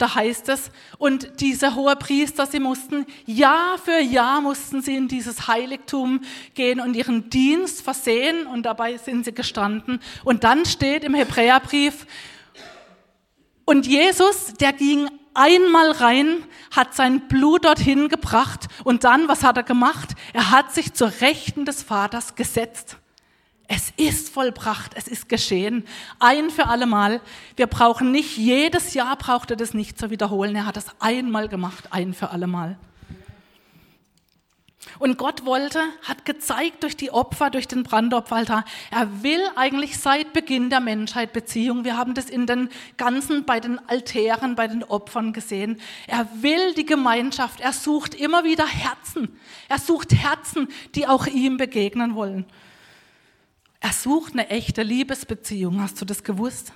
Da 0.00 0.14
heißt 0.14 0.48
es, 0.48 0.70
und 0.96 1.40
diese 1.40 1.74
hohe 1.74 1.94
Priester, 1.94 2.46
sie 2.46 2.58
mussten 2.58 3.04
Jahr 3.26 3.76
für 3.76 4.00
Jahr 4.00 4.40
mussten 4.40 4.80
sie 4.80 4.96
in 4.96 5.08
dieses 5.08 5.46
Heiligtum 5.46 6.22
gehen 6.54 6.80
und 6.80 6.94
ihren 6.96 7.28
Dienst 7.28 7.82
versehen 7.82 8.46
und 8.46 8.62
dabei 8.62 8.96
sind 8.96 9.26
sie 9.26 9.34
gestanden. 9.34 10.00
Und 10.24 10.42
dann 10.42 10.64
steht 10.64 11.04
im 11.04 11.12
Hebräerbrief, 11.12 12.06
und 13.66 13.86
Jesus, 13.86 14.54
der 14.58 14.72
ging 14.72 15.06
einmal 15.34 15.90
rein, 15.92 16.44
hat 16.74 16.94
sein 16.94 17.28
Blut 17.28 17.66
dorthin 17.66 18.08
gebracht 18.08 18.68
und 18.84 19.04
dann, 19.04 19.28
was 19.28 19.44
hat 19.44 19.58
er 19.58 19.64
gemacht? 19.64 20.14
Er 20.32 20.50
hat 20.50 20.72
sich 20.72 20.94
zur 20.94 21.12
Rechten 21.20 21.66
des 21.66 21.82
Vaters 21.82 22.36
gesetzt. 22.36 22.96
Es 23.72 23.92
ist 23.96 24.30
vollbracht, 24.30 24.94
es 24.96 25.06
ist 25.06 25.28
geschehen, 25.28 25.86
ein 26.18 26.50
für 26.50 26.66
allemal. 26.66 27.20
Wir 27.54 27.68
brauchen 27.68 28.10
nicht, 28.10 28.36
jedes 28.36 28.94
Jahr 28.94 29.14
braucht 29.14 29.52
er 29.52 29.56
das 29.56 29.74
nicht 29.74 29.96
zu 29.96 30.10
wiederholen. 30.10 30.56
Er 30.56 30.66
hat 30.66 30.76
es 30.76 30.86
einmal 30.98 31.46
gemacht, 31.46 31.84
ein 31.92 32.12
für 32.12 32.30
allemal. 32.30 32.80
Und 34.98 35.18
Gott 35.18 35.46
wollte, 35.46 35.78
hat 36.02 36.24
gezeigt 36.24 36.82
durch 36.82 36.96
die 36.96 37.12
Opfer, 37.12 37.48
durch 37.48 37.68
den 37.68 37.84
Brandopferaltar, 37.84 38.64
er 38.90 39.22
will 39.22 39.40
eigentlich 39.54 39.98
seit 39.98 40.32
Beginn 40.32 40.68
der 40.68 40.80
Menschheit 40.80 41.32
Beziehung. 41.32 41.84
Wir 41.84 41.96
haben 41.96 42.14
das 42.14 42.28
in 42.28 42.46
den 42.46 42.70
ganzen, 42.96 43.44
bei 43.44 43.60
den 43.60 43.78
Altären, 43.88 44.56
bei 44.56 44.66
den 44.66 44.82
Opfern 44.82 45.32
gesehen. 45.32 45.80
Er 46.08 46.26
will 46.40 46.74
die 46.74 46.86
Gemeinschaft. 46.86 47.60
Er 47.60 47.72
sucht 47.72 48.16
immer 48.16 48.42
wieder 48.42 48.66
Herzen. 48.66 49.38
Er 49.68 49.78
sucht 49.78 50.12
Herzen, 50.12 50.66
die 50.96 51.06
auch 51.06 51.28
ihm 51.28 51.56
begegnen 51.56 52.16
wollen. 52.16 52.46
Er 53.80 53.92
sucht 53.92 54.34
eine 54.34 54.48
echte 54.48 54.82
Liebesbeziehung. 54.82 55.80
Hast 55.80 56.00
du 56.00 56.04
das 56.04 56.22
gewusst? 56.22 56.72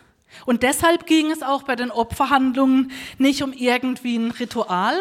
Und 0.46 0.62
deshalb 0.62 1.06
ging 1.06 1.30
es 1.30 1.42
auch 1.42 1.62
bei 1.62 1.76
den 1.76 1.90
Opferhandlungen 1.90 2.90
nicht 3.18 3.42
um 3.42 3.52
irgendwie 3.52 4.16
ein 4.16 4.30
Ritual, 4.30 4.96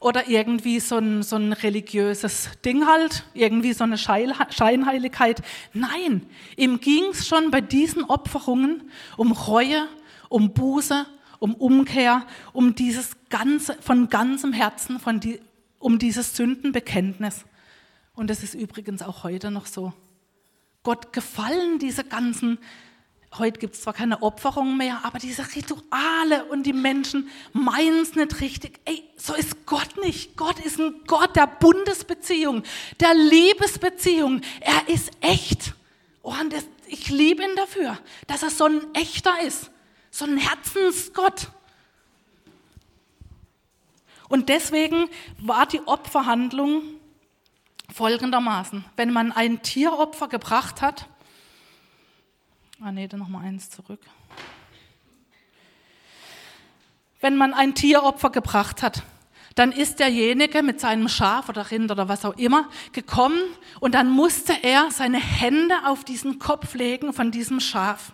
oder 0.00 0.28
irgendwie 0.28 0.80
so 0.80 0.96
ein, 0.96 1.22
so 1.22 1.36
ein 1.36 1.52
religiöses 1.52 2.50
Ding 2.64 2.86
halt, 2.86 3.24
irgendwie 3.34 3.72
so 3.72 3.84
eine 3.84 3.98
Scheinheiligkeit. 3.98 5.42
Nein, 5.72 6.26
ihm 6.56 6.80
ging 6.80 7.04
es 7.10 7.26
schon 7.26 7.50
bei 7.50 7.60
diesen 7.60 8.04
Opferungen 8.04 8.90
um 9.16 9.32
Reue, 9.32 9.88
um 10.28 10.52
Buße, 10.52 11.06
um 11.38 11.54
Umkehr, 11.54 12.26
um 12.52 12.74
dieses 12.74 13.16
ganze, 13.28 13.74
von 13.80 14.08
ganzem 14.08 14.52
Herzen, 14.52 15.00
von 15.00 15.20
die, 15.20 15.40
um 15.78 15.98
dieses 15.98 16.36
Sündenbekenntnis. 16.36 17.44
Und 18.14 18.30
das 18.30 18.42
ist 18.42 18.54
übrigens 18.54 19.02
auch 19.02 19.24
heute 19.24 19.50
noch 19.50 19.66
so. 19.66 19.92
Gott 20.88 21.12
gefallen 21.12 21.78
diese 21.78 22.02
ganzen 22.02 22.58
Heute 23.36 23.60
gibt 23.60 23.74
es 23.74 23.82
zwar 23.82 23.92
keine 23.92 24.22
Opferung 24.22 24.78
mehr, 24.78 25.04
aber 25.04 25.18
diese 25.18 25.44
Rituale 25.54 26.46
und 26.46 26.62
die 26.62 26.72
Menschen 26.72 27.28
meinen 27.52 28.00
es 28.00 28.14
nicht 28.14 28.40
richtig. 28.40 28.80
Ey, 28.86 29.04
so 29.18 29.34
ist 29.34 29.66
Gott 29.66 30.02
nicht. 30.02 30.34
Gott 30.38 30.58
ist 30.60 30.80
ein 30.80 31.02
Gott 31.06 31.36
der 31.36 31.46
Bundesbeziehung, 31.46 32.62
der 33.00 33.12
Liebesbeziehung. 33.12 34.40
Er 34.60 34.88
ist 34.88 35.10
echt. 35.20 35.74
Oh, 36.22 36.32
und 36.40 36.54
das, 36.54 36.64
ich 36.86 37.10
liebe 37.10 37.42
ihn 37.42 37.54
dafür, 37.54 37.98
dass 38.26 38.42
er 38.42 38.48
so 38.48 38.64
ein 38.64 38.80
echter 38.94 39.42
ist, 39.42 39.70
so 40.10 40.24
ein 40.24 40.38
Herzensgott. 40.38 41.48
Und 44.30 44.48
deswegen 44.48 45.10
war 45.38 45.66
die 45.66 45.86
Opferhandlung 45.86 46.97
folgendermaßen. 47.92 48.84
Wenn 48.96 49.12
man 49.12 49.32
ein 49.32 49.62
Tieropfer 49.62 50.28
gebracht 50.28 50.82
hat, 50.82 51.06
Ah 52.80 52.92
nee, 52.92 53.08
dann 53.08 53.18
noch 53.18 53.28
mal 53.28 53.42
eins 53.42 53.70
zurück. 53.70 53.98
Wenn 57.20 57.36
man 57.36 57.52
ein 57.52 57.74
Tieropfer 57.74 58.30
gebracht 58.30 58.84
hat, 58.84 59.02
dann 59.56 59.72
ist 59.72 59.98
derjenige 59.98 60.62
mit 60.62 60.78
seinem 60.78 61.08
Schaf 61.08 61.48
oder 61.48 61.72
Rind 61.72 61.90
oder 61.90 62.08
was 62.08 62.24
auch 62.24 62.36
immer 62.36 62.68
gekommen 62.92 63.40
und 63.80 63.96
dann 63.96 64.08
musste 64.08 64.52
er 64.62 64.92
seine 64.92 65.18
Hände 65.18 65.74
auf 65.86 66.04
diesen 66.04 66.38
Kopf 66.38 66.74
legen 66.74 67.12
von 67.12 67.32
diesem 67.32 67.58
Schaf. 67.58 68.12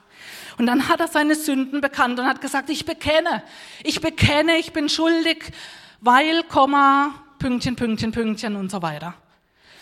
Und 0.57 0.64
dann 0.64 0.88
hat 0.88 1.00
er 1.00 1.09
seine 1.09 1.35
Sünden 1.35 1.83
bekannt 1.83 2.19
und 2.19 2.25
hat 2.25 2.40
gesagt, 2.40 2.71
ich 2.71 2.87
bekenne, 2.87 3.43
ich 3.83 4.00
bekenne, 4.00 4.57
ich 4.57 4.73
bin 4.73 4.88
schuldig, 4.88 5.52
weil, 6.00 6.43
Komma, 6.45 7.14
Pünktchen, 7.38 7.76
Pünktchen, 7.76 8.12
Pünktchen 8.12 8.57
und 8.57 8.71
so 8.71 8.81
weiter. 8.81 9.14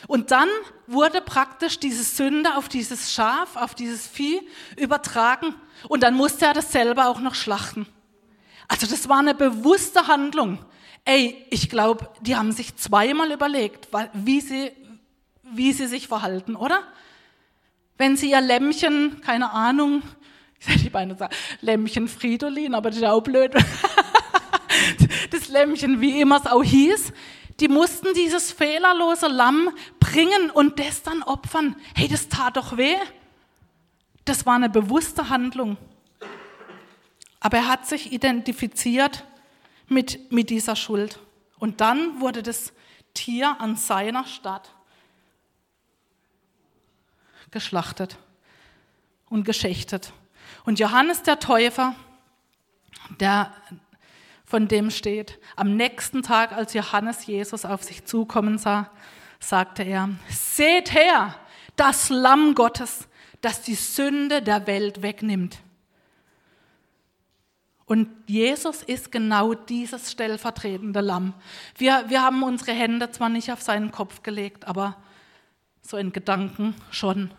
Und 0.07 0.31
dann 0.31 0.49
wurde 0.87 1.21
praktisch 1.21 1.79
diese 1.79 2.03
Sünde 2.03 2.57
auf 2.57 2.69
dieses 2.69 3.13
Schaf, 3.13 3.57
auf 3.57 3.75
dieses 3.75 4.07
Vieh 4.07 4.41
übertragen. 4.77 5.55
Und 5.89 6.03
dann 6.03 6.15
musste 6.15 6.47
er 6.47 6.55
das 6.55 6.73
selber 6.73 7.09
auch 7.09 7.21
noch 7.21 7.35
schlachten. 7.35 7.87
Also 8.69 8.87
das 8.87 9.09
war 9.09 9.19
eine 9.19 9.35
bewusste 9.35 10.07
Handlung. 10.07 10.59
Ey, 11.05 11.45
ich 11.51 11.69
glaube, 11.69 12.09
die 12.21 12.37
haben 12.37 12.53
sich 12.53 12.77
zweimal 12.77 13.33
überlegt, 13.33 13.89
wie 14.13 14.41
sie, 14.41 14.73
wie 15.43 15.73
sie 15.73 15.87
sich 15.87 16.09
verhalten, 16.09 16.55
oder? 16.57 16.83
Wenn 17.99 18.17
sie 18.17 18.31
ihr 18.31 18.41
Lämmchen, 18.41 19.21
keine 19.21 19.51
Ahnung, 19.51 20.03
ich 20.61 20.69
hätte 20.69 20.85
die 20.85 20.91
Beine 20.91 21.17
sagen, 21.17 21.35
Lämmchen 21.61 22.09
Fridolin, 22.09 22.75
aber 22.75 22.91
das 22.91 22.99
ist 22.99 23.05
auch 23.05 23.21
blöd. 23.21 23.53
das 25.31 25.49
Lämmchen, 25.49 26.01
wie 26.01 26.21
immer 26.21 26.39
es 26.39 26.47
auch 26.47 26.63
hieß, 26.63 27.13
die 27.61 27.69
mussten 27.69 28.15
dieses 28.15 28.53
fehlerlose 28.53 29.29
Lamm 29.29 29.71
bringen 30.01 30.51
und 30.51 30.79
das 30.79 31.03
dann 31.03 31.23
opfern. 31.23 31.77
Hey, 31.95 32.09
das 32.09 32.29
tat 32.29 32.57
doch 32.57 32.77
weh. 32.77 32.97
Das 34.25 34.47
war 34.47 34.55
eine 34.55 34.71
bewusste 34.71 35.29
Handlung. 35.29 35.77
Aber 37.41 37.59
er 37.59 37.69
hat 37.69 37.87
sich 37.87 38.13
identifiziert 38.13 39.25
mit, 39.89 40.31
mit 40.33 40.51
dieser 40.51 40.77
Schuld. 40.77 41.19
Und 41.59 41.81
dann 41.81 42.21
wurde 42.21 42.43
das 42.43 42.73
Tier 43.15 43.61
an 43.61 43.77
seiner 43.77 44.25
Stadt 44.25 44.75
geschlachtet 47.51 48.17
und 49.29 49.45
geschächtet. 49.45 50.13
Und 50.65 50.79
Johannes 50.79 51.23
der 51.23 51.39
Täufer, 51.39 51.95
der 53.21 53.53
von 54.53 54.69
dem 54.69 54.91
steht, 54.91 55.39
am 55.57 55.79
nächsten 55.79 56.23
Tag, 56.23 56.53
als 56.53 56.75
Johannes 56.75 57.25
Jesus 57.25 57.65
auf 57.65 57.83
sich 57.83 58.05
zukommen 58.05 58.59
sah, 58.59 58.91
sagte 59.41 59.83
er, 59.83 60.11
seht 60.29 60.93
her, 60.93 61.35
das 61.75 62.11
Lamm 62.11 62.55
Gottes, 62.55 63.09
das 63.41 63.63
die 63.63 63.75
Sünde 63.75 64.43
der 64.43 64.67
Welt 64.67 65.01
wegnimmt. 65.01 65.57
Und 67.87 68.11
Jesus 68.27 68.83
ist 68.83 69.11
genau 69.11 69.55
dieses 69.55 70.13
stellvertretende 70.13 71.01
Lamm. 71.01 71.33
Wir, 71.79 72.05
wir 72.09 72.21
haben 72.21 72.43
unsere 72.43 72.73
Hände 72.73 73.11
zwar 73.11 73.31
nicht 73.31 73.51
auf 73.53 73.63
seinen 73.63 73.91
Kopf 73.91 74.23
gelegt, 74.23 74.67
aber 74.69 74.99
so 75.81 75.97
in 75.97 76.13
Gedanken 76.13 76.75
schon 76.91 77.31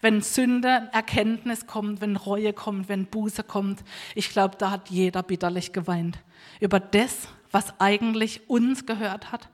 wenn 0.00 0.20
Sünde, 0.20 0.88
Erkenntnis 0.92 1.66
kommt, 1.66 2.00
wenn 2.00 2.16
Reue 2.16 2.52
kommt, 2.52 2.88
wenn 2.88 3.06
Buße 3.06 3.42
kommt. 3.42 3.84
Ich 4.14 4.30
glaube, 4.30 4.56
da 4.56 4.70
hat 4.70 4.90
jeder 4.90 5.22
bitterlich 5.22 5.72
geweint 5.72 6.18
über 6.60 6.80
das, 6.80 7.28
was 7.50 7.78
eigentlich 7.80 8.48
uns 8.48 8.86
gehört 8.86 9.32
hat. 9.32 9.48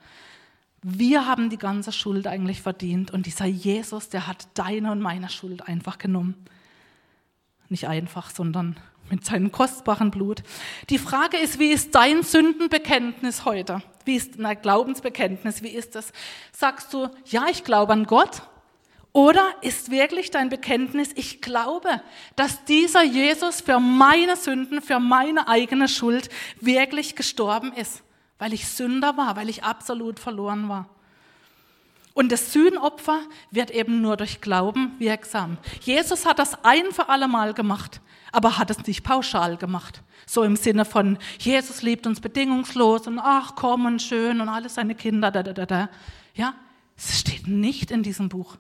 Wir 0.82 1.26
haben 1.26 1.50
die 1.50 1.59
ganze 1.59 1.92
Schuld 1.92 2.26
eigentlich 2.26 2.62
verdient 2.62 3.11
und 3.11 3.26
dieser 3.26 3.44
Jesus, 3.44 4.09
der 4.09 4.26
hat 4.26 4.49
deine 4.54 4.92
und 4.92 5.00
meine 5.00 5.28
Schuld 5.28 5.68
einfach 5.68 5.99
genommen. 5.99 6.35
Nicht 7.68 7.87
einfach, 7.87 8.30
sondern 8.30 8.76
mit 9.11 9.25
seinem 9.25 9.52
kostbaren 9.52 10.11
Blut. 10.11 10.42
Die 10.88 10.99
Frage 10.99 11.37
ist, 11.37 11.59
wie 11.59 11.70
ist 11.70 11.94
dein 11.94 12.23
Sündenbekenntnis 12.23 13.44
heute? 13.44 13.82
Wie 14.04 14.16
ist 14.16 14.38
dein 14.38 14.62
Glaubensbekenntnis? 14.62 15.62
Wie 15.62 15.68
ist 15.68 15.94
das? 15.94 16.12
Sagst 16.52 16.94
du, 16.94 17.09
ja, 17.26 17.47
ich 17.50 17.64
glaube 17.64 17.92
an 17.92 18.04
Gott? 18.04 18.42
Oder 19.12 19.54
ist 19.62 19.90
wirklich 19.90 20.30
dein 20.30 20.50
Bekenntnis, 20.50 21.10
ich 21.16 21.40
glaube, 21.40 22.00
dass 22.36 22.64
dieser 22.64 23.02
Jesus 23.02 23.60
für 23.60 23.80
meine 23.80 24.36
Sünden, 24.36 24.80
für 24.80 25.00
meine 25.00 25.48
eigene 25.48 25.88
Schuld 25.88 26.28
wirklich 26.60 27.16
gestorben 27.16 27.72
ist, 27.72 28.02
weil 28.38 28.52
ich 28.52 28.68
Sünder 28.68 29.16
war, 29.16 29.34
weil 29.34 29.48
ich 29.48 29.64
absolut 29.64 30.20
verloren 30.20 30.68
war. 30.68 30.88
Und 32.14 32.30
das 32.30 32.52
Sühnopfer 32.52 33.20
wird 33.50 33.70
eben 33.72 34.00
nur 34.00 34.16
durch 34.16 34.40
Glauben 34.40 34.94
wirksam. 34.98 35.58
Jesus 35.80 36.26
hat 36.26 36.38
das 36.38 36.64
ein 36.64 36.92
für 36.92 37.08
alle 37.08 37.28
Mal 37.28 37.52
gemacht, 37.54 38.00
aber 38.30 38.58
hat 38.58 38.70
es 38.70 38.86
nicht 38.86 39.02
pauschal 39.02 39.56
gemacht. 39.56 40.02
So 40.26 40.44
im 40.44 40.54
Sinne 40.54 40.84
von, 40.84 41.18
Jesus 41.38 41.82
liebt 41.82 42.06
uns 42.06 42.20
bedingungslos 42.20 43.08
und 43.08 43.18
ach 43.18 43.54
komm 43.56 43.86
und 43.86 44.02
schön 44.02 44.40
und 44.40 44.48
alle 44.48 44.68
seine 44.68 44.94
Kinder, 44.94 45.32
da, 45.32 45.42
da, 45.42 45.52
da, 45.52 45.66
da. 45.66 45.88
Ja, 46.34 46.54
es 46.96 47.18
steht 47.18 47.48
nicht 47.48 47.90
in 47.90 48.02
diesem 48.02 48.28
Buch. 48.28 48.56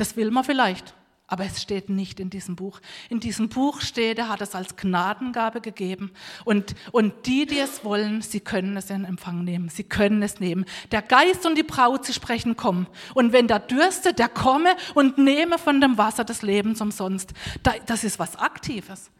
Das 0.00 0.16
will 0.16 0.30
man 0.30 0.44
vielleicht, 0.44 0.94
aber 1.26 1.44
es 1.44 1.60
steht 1.60 1.90
nicht 1.90 2.20
in 2.20 2.30
diesem 2.30 2.56
Buch. 2.56 2.80
In 3.10 3.20
diesem 3.20 3.50
Buch 3.50 3.82
steht, 3.82 4.18
er 4.18 4.30
hat 4.30 4.40
es 4.40 4.54
als 4.54 4.74
Gnadengabe 4.76 5.60
gegeben. 5.60 6.12
Und, 6.46 6.74
und 6.90 7.26
die, 7.26 7.44
die 7.44 7.58
es 7.58 7.84
wollen, 7.84 8.22
sie 8.22 8.40
können 8.40 8.78
es 8.78 8.88
in 8.88 9.04
Empfang 9.04 9.44
nehmen. 9.44 9.68
Sie 9.68 9.84
können 9.84 10.22
es 10.22 10.40
nehmen. 10.40 10.64
Der 10.90 11.02
Geist 11.02 11.44
und 11.44 11.58
die 11.58 11.64
Braut, 11.64 12.06
sie 12.06 12.14
sprechen, 12.14 12.56
komm. 12.56 12.86
Und 13.12 13.34
wenn 13.34 13.46
der 13.46 13.58
dürstet, 13.58 14.18
der 14.18 14.30
komme 14.30 14.74
und 14.94 15.18
nehme 15.18 15.58
von 15.58 15.82
dem 15.82 15.98
Wasser 15.98 16.24
des 16.24 16.40
Lebens 16.40 16.80
umsonst. 16.80 17.34
Das 17.84 18.02
ist 18.02 18.18
was 18.18 18.36
Aktives. 18.36 19.10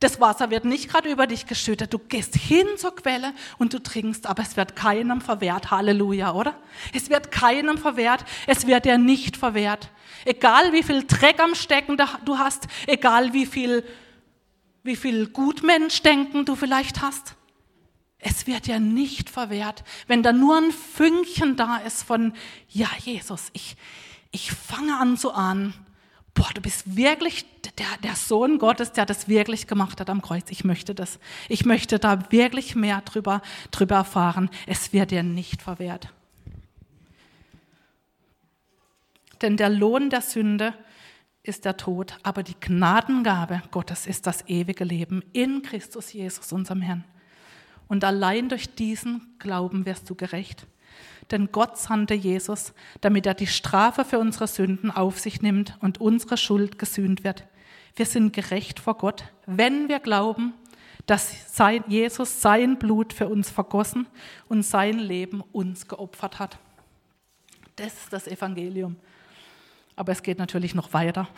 Das 0.00 0.18
Wasser 0.18 0.48
wird 0.48 0.64
nicht 0.64 0.88
gerade 0.88 1.10
über 1.10 1.26
dich 1.26 1.44
geschüttet. 1.44 1.92
Du 1.92 1.98
gehst 1.98 2.34
hin 2.34 2.66
zur 2.78 2.96
Quelle 2.96 3.34
und 3.58 3.74
du 3.74 3.82
trinkst, 3.82 4.26
aber 4.26 4.42
es 4.42 4.56
wird 4.56 4.74
keinem 4.74 5.20
verwehrt. 5.20 5.70
Halleluja, 5.70 6.32
oder? 6.32 6.56
Es 6.94 7.10
wird 7.10 7.30
keinem 7.30 7.76
verwehrt. 7.76 8.24
Es 8.46 8.66
wird 8.66 8.86
dir 8.86 8.96
nicht 8.96 9.36
verwehrt. 9.36 9.90
Egal 10.24 10.72
wie 10.72 10.82
viel 10.82 11.06
Dreck 11.06 11.40
am 11.40 11.54
Stecken 11.54 11.96
du 12.24 12.38
hast, 12.38 12.66
egal 12.86 13.32
wie 13.32 13.46
viel, 13.46 13.84
wie 14.82 14.96
viel 14.96 15.28
Gutmenschdenken 15.28 16.44
du 16.44 16.56
vielleicht 16.56 17.02
hast. 17.02 17.34
Es 18.18 18.46
wird 18.46 18.66
ja 18.66 18.78
nicht 18.78 19.30
verwehrt, 19.30 19.82
wenn 20.06 20.22
da 20.22 20.32
nur 20.32 20.58
ein 20.58 20.72
Fünkchen 20.72 21.56
da 21.56 21.78
ist 21.78 22.02
von, 22.02 22.34
ja, 22.68 22.88
Jesus, 22.98 23.48
ich, 23.54 23.76
ich 24.30 24.52
fange 24.52 24.98
an 24.98 25.16
zu 25.16 25.32
ahnen, 25.32 25.72
boah, 26.34 26.50
du 26.54 26.60
bist 26.60 26.96
wirklich 26.96 27.46
der, 27.78 27.86
der 28.02 28.16
Sohn 28.16 28.58
Gottes, 28.58 28.92
der 28.92 29.06
das 29.06 29.28
wirklich 29.28 29.66
gemacht 29.66 30.00
hat 30.00 30.10
am 30.10 30.22
Kreuz. 30.22 30.50
Ich 30.50 30.64
möchte 30.64 30.94
das. 30.94 31.18
Ich 31.48 31.64
möchte 31.64 31.98
da 31.98 32.30
wirklich 32.30 32.74
mehr 32.74 33.00
drüber, 33.02 33.42
drüber 33.70 33.96
erfahren. 33.96 34.50
Es 34.66 34.92
wird 34.92 35.10
dir 35.10 35.22
nicht 35.22 35.62
verwehrt. 35.62 36.08
Denn 39.42 39.56
der 39.56 39.70
Lohn 39.70 40.10
der 40.10 40.20
Sünde 40.20 40.74
ist 41.42 41.64
der 41.64 41.76
Tod, 41.76 42.18
aber 42.22 42.42
die 42.42 42.58
Gnadengabe 42.60 43.62
Gottes 43.70 44.06
ist 44.06 44.26
das 44.26 44.46
ewige 44.48 44.84
Leben 44.84 45.22
in 45.32 45.62
Christus 45.62 46.12
Jesus, 46.12 46.52
unserem 46.52 46.82
Herrn. 46.82 47.04
Und 47.88 48.04
allein 48.04 48.48
durch 48.48 48.74
diesen 48.74 49.34
Glauben 49.38 49.86
wirst 49.86 50.08
du 50.10 50.14
gerecht. 50.14 50.66
Denn 51.30 51.50
Gott 51.50 51.78
sandte 51.78 52.14
Jesus, 52.14 52.72
damit 53.00 53.26
er 53.26 53.34
die 53.34 53.46
Strafe 53.46 54.04
für 54.04 54.18
unsere 54.18 54.46
Sünden 54.46 54.90
auf 54.90 55.18
sich 55.18 55.42
nimmt 55.42 55.76
und 55.80 56.00
unsere 56.00 56.36
Schuld 56.36 56.78
gesühnt 56.78 57.24
wird. 57.24 57.44
Wir 57.96 58.06
sind 58.06 58.32
gerecht 58.32 58.78
vor 58.80 58.96
Gott, 58.96 59.24
wenn 59.46 59.88
wir 59.88 60.00
glauben, 60.00 60.54
dass 61.06 61.34
Jesus 61.88 62.42
sein 62.42 62.78
Blut 62.78 63.12
für 63.12 63.28
uns 63.28 63.50
vergossen 63.50 64.06
und 64.48 64.62
sein 64.62 64.98
Leben 64.98 65.42
uns 65.52 65.88
geopfert 65.88 66.38
hat. 66.38 66.58
Das 67.76 67.94
ist 67.94 68.12
das 68.12 68.28
Evangelium. 68.28 68.96
Aber 70.00 70.12
es 70.12 70.22
geht 70.22 70.38
natürlich 70.38 70.74
noch 70.74 70.94
weiter. 70.94 71.28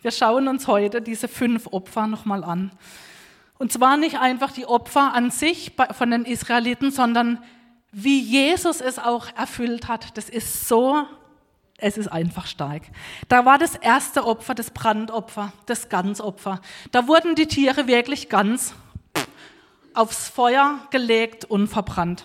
Wir 0.00 0.10
schauen 0.10 0.48
uns 0.48 0.66
heute 0.66 1.02
diese 1.02 1.28
fünf 1.28 1.66
Opfer 1.72 2.06
nochmal 2.06 2.42
an. 2.42 2.72
Und 3.58 3.70
zwar 3.70 3.98
nicht 3.98 4.18
einfach 4.18 4.50
die 4.50 4.64
Opfer 4.64 5.12
an 5.12 5.30
sich 5.30 5.72
von 5.92 6.10
den 6.10 6.24
Israeliten, 6.24 6.90
sondern 6.90 7.38
wie 7.92 8.18
Jesus 8.18 8.80
es 8.80 8.98
auch 8.98 9.26
erfüllt 9.36 9.88
hat. 9.88 10.16
Das 10.16 10.30
ist 10.30 10.66
so, 10.66 11.04
es 11.76 11.98
ist 11.98 12.08
einfach 12.08 12.46
stark. 12.46 12.84
Da 13.28 13.44
war 13.44 13.58
das 13.58 13.74
erste 13.74 14.24
Opfer, 14.24 14.54
das 14.54 14.70
Brandopfer, 14.70 15.52
das 15.66 15.90
Ganzopfer. 15.90 16.62
Da 16.92 17.06
wurden 17.06 17.34
die 17.34 17.46
Tiere 17.46 17.86
wirklich 17.86 18.30
ganz 18.30 18.72
aufs 19.92 20.30
Feuer 20.30 20.78
gelegt 20.88 21.44
und 21.44 21.68
verbrannt. 21.68 22.24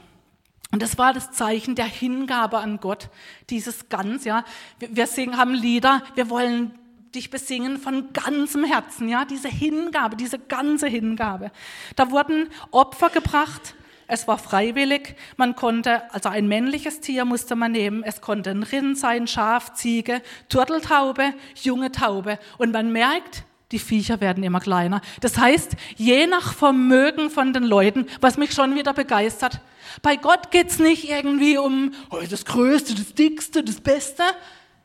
Und 0.71 0.81
das 0.81 0.97
war 0.97 1.13
das 1.13 1.31
Zeichen 1.31 1.75
der 1.75 1.85
Hingabe 1.85 2.59
an 2.59 2.79
Gott, 2.79 3.09
dieses 3.49 3.89
Ganz, 3.89 4.23
ja. 4.23 4.45
Wir 4.79 5.05
singen, 5.05 5.37
haben 5.37 5.53
Lieder, 5.53 6.01
wir 6.15 6.29
wollen 6.29 6.73
dich 7.13 7.29
besingen 7.29 7.77
von 7.77 8.13
ganzem 8.13 8.63
Herzen, 8.63 9.09
ja. 9.09 9.25
Diese 9.25 9.49
Hingabe, 9.49 10.15
diese 10.15 10.39
ganze 10.39 10.87
Hingabe. 10.87 11.51
Da 11.97 12.09
wurden 12.11 12.49
Opfer 12.71 13.09
gebracht, 13.09 13.75
es 14.07 14.27
war 14.27 14.37
freiwillig. 14.37 15.15
Man 15.37 15.55
konnte, 15.55 16.13
also 16.13 16.27
ein 16.27 16.47
männliches 16.47 16.99
Tier 16.99 17.23
musste 17.23 17.55
man 17.55 17.71
nehmen. 17.71 18.03
Es 18.03 18.19
konnte 18.19 18.49
ein 18.49 18.63
Rind 18.63 18.97
sein, 18.97 19.25
Schaf, 19.25 19.73
Ziege, 19.73 20.21
Turteltaube, 20.49 21.33
junge 21.55 21.93
Taube. 21.93 22.37
Und 22.57 22.73
man 22.73 22.91
merkt, 22.91 23.45
die 23.71 23.79
Viecher 23.79 24.21
werden 24.21 24.43
immer 24.43 24.59
kleiner. 24.59 25.01
Das 25.21 25.37
heißt, 25.37 25.75
je 25.95 26.27
nach 26.27 26.53
Vermögen 26.53 27.29
von 27.29 27.53
den 27.53 27.63
Leuten, 27.63 28.07
was 28.19 28.37
mich 28.37 28.53
schon 28.53 28.75
wieder 28.75 28.93
begeistert, 28.93 29.61
bei 30.01 30.15
Gott 30.15 30.51
geht's 30.51 30.79
nicht 30.79 31.09
irgendwie 31.09 31.57
um 31.57 31.93
oh, 32.09 32.19
das 32.29 32.45
Größte, 32.45 32.95
das 32.95 33.13
Dickste, 33.13 33.63
das 33.63 33.81
Beste, 33.81 34.23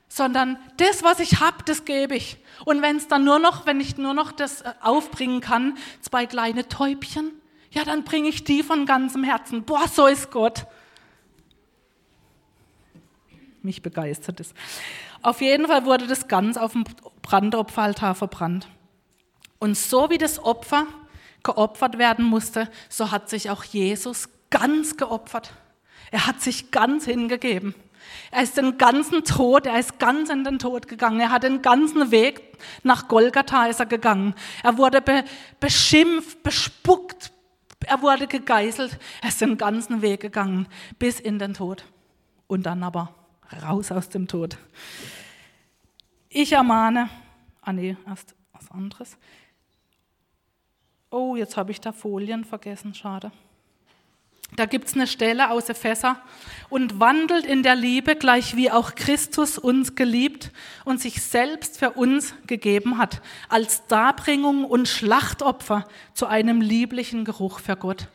sondern 0.08 0.58
das, 0.76 1.02
was 1.02 1.20
ich 1.20 1.40
habe, 1.40 1.58
das 1.64 1.84
gebe 1.84 2.16
ich. 2.16 2.38
Und 2.64 2.82
wenn 2.82 2.96
es 2.96 3.08
dann 3.08 3.24
nur 3.24 3.38
noch, 3.38 3.66
wenn 3.66 3.80
ich 3.80 3.96
nur 3.98 4.14
noch 4.14 4.32
das 4.32 4.62
äh, 4.62 4.72
aufbringen 4.80 5.40
kann, 5.40 5.76
zwei 6.00 6.26
kleine 6.26 6.68
Täubchen, 6.68 7.32
ja, 7.70 7.84
dann 7.84 8.04
bringe 8.04 8.28
ich 8.28 8.44
die 8.44 8.62
von 8.62 8.86
ganzem 8.86 9.24
Herzen. 9.24 9.64
Boah, 9.64 9.86
so 9.88 10.06
ist 10.06 10.30
Gott. 10.30 10.66
Mich 13.62 13.82
begeistert 13.82 14.40
es. 14.40 14.54
Auf 15.22 15.40
jeden 15.40 15.66
Fall 15.66 15.84
wurde 15.84 16.06
das 16.06 16.28
ganz 16.28 16.56
auf 16.56 16.72
dem 16.72 16.84
Brandopferaltar 17.22 18.14
verbrannt. 18.14 18.68
Und 19.58 19.76
so 19.76 20.10
wie 20.10 20.18
das 20.18 20.42
Opfer 20.42 20.86
geopfert 21.42 21.98
werden 21.98 22.24
musste, 22.24 22.68
so 22.88 23.10
hat 23.10 23.28
sich 23.28 23.50
auch 23.50 23.64
Jesus 23.64 24.28
ganz 24.50 24.96
geopfert. 24.96 25.52
Er 26.10 26.26
hat 26.26 26.40
sich 26.40 26.70
ganz 26.70 27.04
hingegeben. 27.04 27.74
Er 28.30 28.42
ist 28.42 28.56
den 28.56 28.78
ganzen 28.78 29.24
Tod, 29.24 29.66
er 29.66 29.78
ist 29.78 29.98
ganz 29.98 30.30
in 30.30 30.44
den 30.44 30.58
Tod 30.58 30.88
gegangen. 30.88 31.20
Er 31.20 31.30
hat 31.30 31.42
den 31.42 31.62
ganzen 31.62 32.10
Weg 32.10 32.46
nach 32.82 33.08
Golgatha 33.08 33.66
ist 33.66 33.80
er 33.80 33.86
gegangen. 33.86 34.34
Er 34.62 34.78
wurde 34.78 35.00
be, 35.00 35.24
beschimpft, 35.60 36.42
bespuckt, 36.42 37.32
er 37.86 38.02
wurde 38.02 38.26
gegeißelt. 38.26 38.98
Er 39.22 39.28
ist 39.28 39.40
den 39.40 39.58
ganzen 39.58 40.02
Weg 40.02 40.20
gegangen 40.20 40.66
bis 40.98 41.20
in 41.20 41.38
den 41.38 41.54
Tod. 41.54 41.84
Und 42.46 42.64
dann 42.64 42.82
aber 42.82 43.14
raus 43.62 43.92
aus 43.92 44.08
dem 44.08 44.28
Tod. 44.28 44.56
Ich 46.28 46.52
ermahne, 46.52 47.08
ah 47.60 47.72
nee, 47.72 47.96
erst 48.06 48.34
was 48.52 48.70
anderes. 48.70 49.16
Oh, 51.16 51.34
jetzt 51.34 51.56
habe 51.56 51.70
ich 51.70 51.80
da 51.80 51.92
Folien 51.92 52.44
vergessen, 52.44 52.92
schade. 52.92 53.32
Da 54.54 54.66
gibt 54.66 54.86
es 54.86 54.92
eine 54.92 55.06
Stelle 55.06 55.50
aus 55.50 55.70
Epheser. 55.70 56.20
Und 56.68 57.00
wandelt 57.00 57.46
in 57.46 57.62
der 57.62 57.74
Liebe, 57.74 58.16
gleich 58.16 58.54
wie 58.54 58.70
auch 58.70 58.94
Christus 58.94 59.56
uns 59.56 59.94
geliebt 59.94 60.50
und 60.84 61.00
sich 61.00 61.22
selbst 61.22 61.78
für 61.78 61.92
uns 61.92 62.34
gegeben 62.46 62.98
hat, 62.98 63.22
als 63.48 63.86
Darbringung 63.86 64.66
und 64.66 64.88
Schlachtopfer 64.88 65.88
zu 66.12 66.26
einem 66.26 66.60
lieblichen 66.60 67.24
Geruch 67.24 67.60
für 67.60 67.76
Gott. 67.76 68.08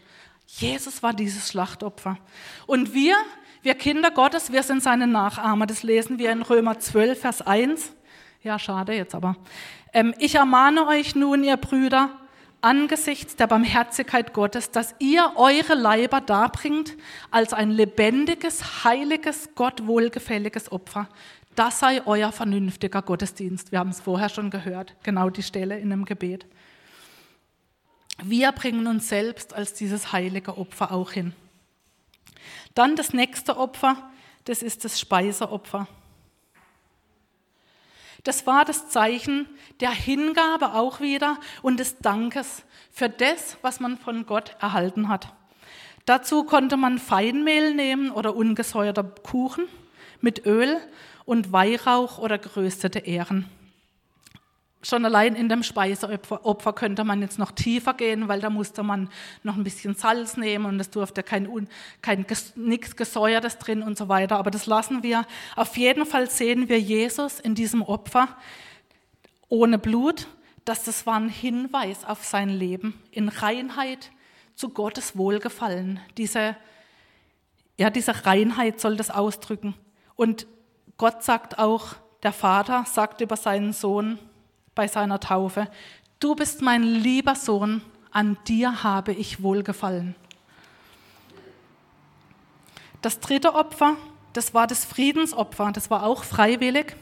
Jesus 0.45 1.01
war 1.01 1.13
dieses 1.13 1.47
Schlachtopfer. 1.49 2.19
Und 2.67 2.93
wir, 2.93 3.15
wir 3.63 3.73
Kinder 3.73 4.11
Gottes, 4.11 4.51
wir 4.51 4.61
sind 4.61 4.83
seine 4.83 5.07
Nachahmer. 5.07 5.65
Das 5.65 5.81
lesen 5.81 6.19
wir 6.19 6.31
in 6.31 6.43
Römer 6.43 6.77
12, 6.77 7.19
Vers 7.19 7.41
1. 7.41 7.93
Ja, 8.43 8.59
schade 8.59 8.93
jetzt 8.93 9.15
aber. 9.15 9.37
Ähm, 9.91 10.13
ich 10.19 10.35
ermahne 10.35 10.85
euch 10.85 11.15
nun, 11.15 11.43
ihr 11.43 11.57
Brüder, 11.57 12.11
angesichts 12.61 13.35
der 13.35 13.47
Barmherzigkeit 13.47 14.33
Gottes, 14.33 14.71
dass 14.71 14.95
ihr 14.99 15.33
eure 15.35 15.75
Leiber 15.75 16.21
darbringt 16.21 16.95
als 17.31 17.53
ein 17.53 17.71
lebendiges, 17.71 18.83
heiliges, 18.83 19.49
Gott 19.55 19.85
wohlgefälliges 19.87 20.71
Opfer. 20.71 21.09
Das 21.55 21.79
sei 21.79 22.05
euer 22.05 22.31
vernünftiger 22.31 23.01
Gottesdienst. 23.01 23.71
Wir 23.71 23.79
haben 23.79 23.89
es 23.89 23.99
vorher 23.99 24.29
schon 24.29 24.49
gehört, 24.49 24.95
genau 25.03 25.29
die 25.29 25.43
Stelle 25.43 25.77
in 25.77 25.89
dem 25.89 26.05
Gebet. 26.05 26.45
Wir 28.23 28.51
bringen 28.51 28.87
uns 28.87 29.09
selbst 29.09 29.53
als 29.53 29.73
dieses 29.73 30.11
heilige 30.11 30.57
Opfer 30.57 30.91
auch 30.91 31.11
hin. 31.11 31.33
Dann 32.75 32.95
das 32.95 33.13
nächste 33.13 33.57
Opfer, 33.57 33.97
das 34.45 34.61
ist 34.61 34.85
das 34.85 34.99
Speiseopfer. 34.99 35.87
Das 38.23 38.45
war 38.45 38.65
das 38.65 38.89
Zeichen 38.89 39.47
der 39.79 39.91
Hingabe 39.91 40.73
auch 40.73 40.99
wieder 40.99 41.37
und 41.61 41.79
des 41.79 41.97
Dankes 41.99 42.63
für 42.91 43.09
das, 43.09 43.57
was 43.61 43.79
man 43.79 43.97
von 43.97 44.25
Gott 44.25 44.55
erhalten 44.59 45.07
hat. 45.07 45.33
Dazu 46.05 46.43
konnte 46.43 46.77
man 46.77 46.99
Feinmehl 46.99 47.73
nehmen 47.73 48.11
oder 48.11 48.35
ungesäuerter 48.35 49.03
Kuchen 49.03 49.65
mit 50.19 50.45
Öl 50.45 50.77
und 51.25 51.51
Weihrauch 51.51 52.17
oder 52.19 52.37
geröstete 52.37 52.99
Ähren 52.99 53.47
schon 54.81 55.05
allein 55.05 55.35
in 55.35 55.47
dem 55.47 55.63
Speiseopfer 55.63 56.73
könnte 56.73 57.03
man 57.03 57.21
jetzt 57.21 57.37
noch 57.37 57.51
tiefer 57.51 57.93
gehen, 57.93 58.27
weil 58.27 58.39
da 58.39 58.49
musste 58.49 58.83
man 58.83 59.09
noch 59.43 59.55
ein 59.55 59.63
bisschen 59.63 59.95
Salz 59.95 60.37
nehmen 60.37 60.65
und 60.65 60.79
es 60.79 60.89
durfte 60.89 61.23
kein, 61.23 61.67
kein 62.01 62.25
nichts 62.55 62.95
Gesäuertes 62.95 63.57
drin 63.57 63.83
und 63.83 63.97
so 63.97 64.09
weiter. 64.09 64.37
Aber 64.37 64.51
das 64.51 64.65
lassen 64.65 65.03
wir. 65.03 65.25
Auf 65.55 65.77
jeden 65.77 66.05
Fall 66.05 66.29
sehen 66.29 66.67
wir 66.67 66.79
Jesus 66.79 67.39
in 67.39 67.55
diesem 67.55 67.81
Opfer 67.81 68.27
ohne 69.49 69.77
Blut, 69.77 70.27
dass 70.65 70.83
das 70.83 71.05
war 71.05 71.15
ein 71.15 71.29
Hinweis 71.29 72.05
auf 72.05 72.23
sein 72.23 72.49
Leben 72.49 72.99
in 73.11 73.29
Reinheit 73.29 74.11
zu 74.55 74.69
Gottes 74.69 75.17
Wohlgefallen. 75.17 75.99
Diese, 76.17 76.55
ja, 77.77 77.89
diese 77.89 78.25
Reinheit 78.25 78.79
soll 78.79 78.95
das 78.95 79.11
ausdrücken. 79.11 79.75
Und 80.15 80.47
Gott 80.97 81.23
sagt 81.23 81.59
auch, 81.59 81.95
der 82.23 82.33
Vater 82.33 82.85
sagt 82.87 83.21
über 83.21 83.35
seinen 83.35 83.73
Sohn, 83.73 84.19
bei 84.81 84.87
seiner 84.87 85.19
Taufe, 85.19 85.67
du 86.19 86.33
bist 86.33 86.63
mein 86.63 86.81
lieber 86.81 87.35
Sohn, 87.35 87.83
an 88.09 88.35
dir 88.47 88.81
habe 88.81 89.13
ich 89.13 89.43
wohlgefallen. 89.43 90.15
Das 93.03 93.19
dritte 93.19 93.53
Opfer, 93.53 93.95
das 94.33 94.55
war 94.55 94.65
das 94.65 94.83
Friedensopfer, 94.83 95.71
das 95.71 95.91
war 95.91 96.01
auch 96.01 96.23
freiwillig. 96.23 96.95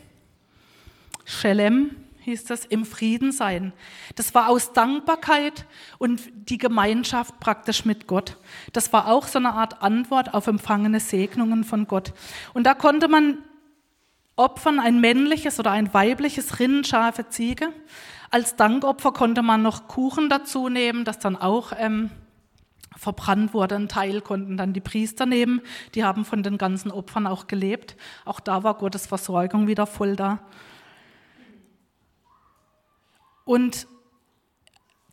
Shalem 1.23 1.95
hieß 2.19 2.43
das, 2.43 2.65
im 2.65 2.83
Frieden 2.83 3.31
sein. 3.31 3.71
Das 4.15 4.35
war 4.35 4.49
aus 4.49 4.73
Dankbarkeit 4.73 5.65
und 5.99 6.21
die 6.49 6.57
Gemeinschaft 6.57 7.39
praktisch 7.39 7.85
mit 7.85 8.07
Gott. 8.07 8.35
Das 8.73 8.91
war 8.91 9.07
auch 9.07 9.25
so 9.25 9.39
eine 9.39 9.53
Art 9.53 9.81
Antwort 9.81 10.33
auf 10.33 10.47
empfangene 10.47 10.99
Segnungen 10.99 11.63
von 11.63 11.87
Gott. 11.87 12.11
Und 12.53 12.65
da 12.65 12.73
konnte 12.73 13.07
man 13.07 13.37
opfern, 14.39 14.79
ein 14.79 15.01
männliches 15.01 15.59
oder 15.59 15.71
ein 15.71 15.93
weibliches 15.93 16.59
Rind, 16.59 16.87
Schafe, 16.87 17.27
Ziege. 17.29 17.67
Als 18.31 18.55
Dankopfer 18.55 19.11
konnte 19.11 19.41
man 19.41 19.61
noch 19.61 19.87
Kuchen 19.87 20.29
dazu 20.29 20.69
nehmen, 20.69 21.03
das 21.03 21.19
dann 21.19 21.35
auch 21.35 21.73
ähm, 21.77 22.09
verbrannt 22.95 23.53
wurde. 23.53 23.75
Ein 23.75 23.89
Teil 23.89 24.21
konnten 24.21 24.55
dann 24.55 24.73
die 24.73 24.81
Priester 24.81 25.25
nehmen. 25.25 25.61
Die 25.93 26.03
haben 26.03 26.25
von 26.25 26.41
den 26.41 26.57
ganzen 26.57 26.91
Opfern 26.91 27.27
auch 27.27 27.47
gelebt. 27.47 27.97
Auch 28.23 28.39
da 28.39 28.63
war 28.63 28.75
Gottes 28.75 29.07
Versorgung 29.07 29.67
wieder 29.67 29.85
voll 29.85 30.15
da. 30.15 30.39
Und 33.45 33.87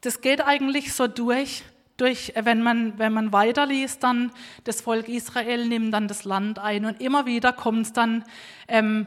das 0.02 0.20
geht 0.20 0.40
eigentlich 0.40 0.92
so 0.92 1.08
durch, 1.08 1.64
durch 1.96 2.32
wenn, 2.36 2.62
man, 2.62 2.98
wenn 2.98 3.12
man 3.12 3.32
weiterliest, 3.32 4.02
dann 4.02 4.30
das 4.64 4.80
Volk 4.80 5.08
Israel 5.08 5.66
nimmt 5.66 5.94
dann 5.94 6.08
das 6.08 6.24
Land 6.24 6.58
ein 6.58 6.84
und 6.84 7.00
immer 7.00 7.26
wieder 7.26 7.52
kommt 7.52 7.86
es 7.86 7.92
dann, 7.92 8.24
ähm, 8.68 9.06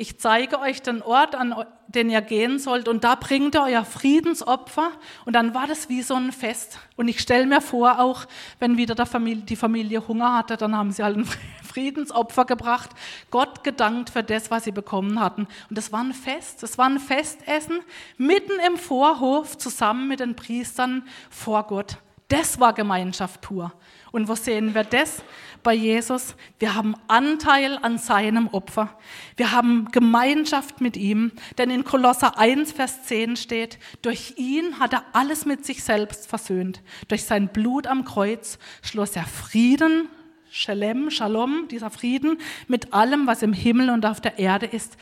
ich 0.00 0.18
zeige 0.18 0.58
euch 0.60 0.80
den 0.80 1.02
Ort, 1.02 1.34
an 1.34 1.54
den 1.86 2.08
ihr 2.08 2.22
gehen 2.22 2.58
sollt, 2.58 2.88
und 2.88 3.04
da 3.04 3.16
bringt 3.16 3.54
ihr 3.54 3.62
euer 3.62 3.84
Friedensopfer. 3.84 4.92
Und 5.26 5.34
dann 5.34 5.52
war 5.54 5.66
das 5.66 5.90
wie 5.90 6.00
so 6.00 6.14
ein 6.14 6.32
Fest. 6.32 6.78
Und 6.96 7.08
ich 7.08 7.20
stelle 7.20 7.44
mir 7.44 7.60
vor, 7.60 7.98
auch 7.98 8.24
wenn 8.60 8.78
wieder 8.78 9.04
Familie, 9.04 9.42
die 9.42 9.56
Familie 9.56 10.08
Hunger 10.08 10.34
hatte, 10.34 10.56
dann 10.56 10.74
haben 10.74 10.90
sie 10.90 11.02
halt 11.02 11.18
ein 11.18 11.28
Friedensopfer 11.62 12.46
gebracht, 12.46 12.90
Gott 13.30 13.62
gedankt 13.62 14.08
für 14.08 14.22
das, 14.22 14.50
was 14.50 14.64
sie 14.64 14.72
bekommen 14.72 15.20
hatten. 15.20 15.46
Und 15.68 15.76
das 15.76 15.92
war 15.92 16.02
ein 16.02 16.14
Fest, 16.14 16.62
das 16.62 16.78
war 16.78 16.86
ein 16.86 16.98
Festessen 16.98 17.80
mitten 18.16 18.58
im 18.66 18.78
Vorhof 18.78 19.58
zusammen 19.58 20.08
mit 20.08 20.20
den 20.20 20.34
Priestern 20.34 21.06
vor 21.28 21.64
Gott. 21.64 21.98
Das 22.30 22.58
war 22.58 22.72
Gemeinschaft 22.72 23.42
pur. 23.42 23.74
Und 24.10 24.26
wo 24.26 24.34
sehen 24.34 24.74
wir 24.74 24.84
das? 24.84 25.22
bei 25.62 25.74
Jesus. 25.74 26.34
Wir 26.58 26.74
haben 26.74 26.94
Anteil 27.08 27.78
an 27.82 27.98
seinem 27.98 28.48
Opfer. 28.48 28.98
Wir 29.36 29.52
haben 29.52 29.88
Gemeinschaft 29.92 30.80
mit 30.80 30.96
ihm. 30.96 31.32
Denn 31.58 31.70
in 31.70 31.84
Kolosser 31.84 32.38
1, 32.38 32.72
Vers 32.72 33.04
10 33.04 33.36
steht, 33.36 33.78
durch 34.02 34.34
ihn 34.36 34.78
hat 34.78 34.92
er 34.92 35.04
alles 35.12 35.46
mit 35.46 35.64
sich 35.64 35.82
selbst 35.82 36.28
versöhnt. 36.28 36.82
Durch 37.08 37.24
sein 37.24 37.48
Blut 37.48 37.86
am 37.86 38.04
Kreuz 38.04 38.58
schloss 38.82 39.16
er 39.16 39.26
Frieden, 39.26 40.08
Shalem, 40.52 41.10
Shalom, 41.10 41.68
dieser 41.68 41.90
Frieden 41.90 42.38
mit 42.66 42.92
allem, 42.92 43.26
was 43.26 43.42
im 43.42 43.52
Himmel 43.52 43.90
und 43.90 44.04
auf 44.04 44.20
der 44.20 44.38
Erde 44.38 44.66
ist. 44.66 44.96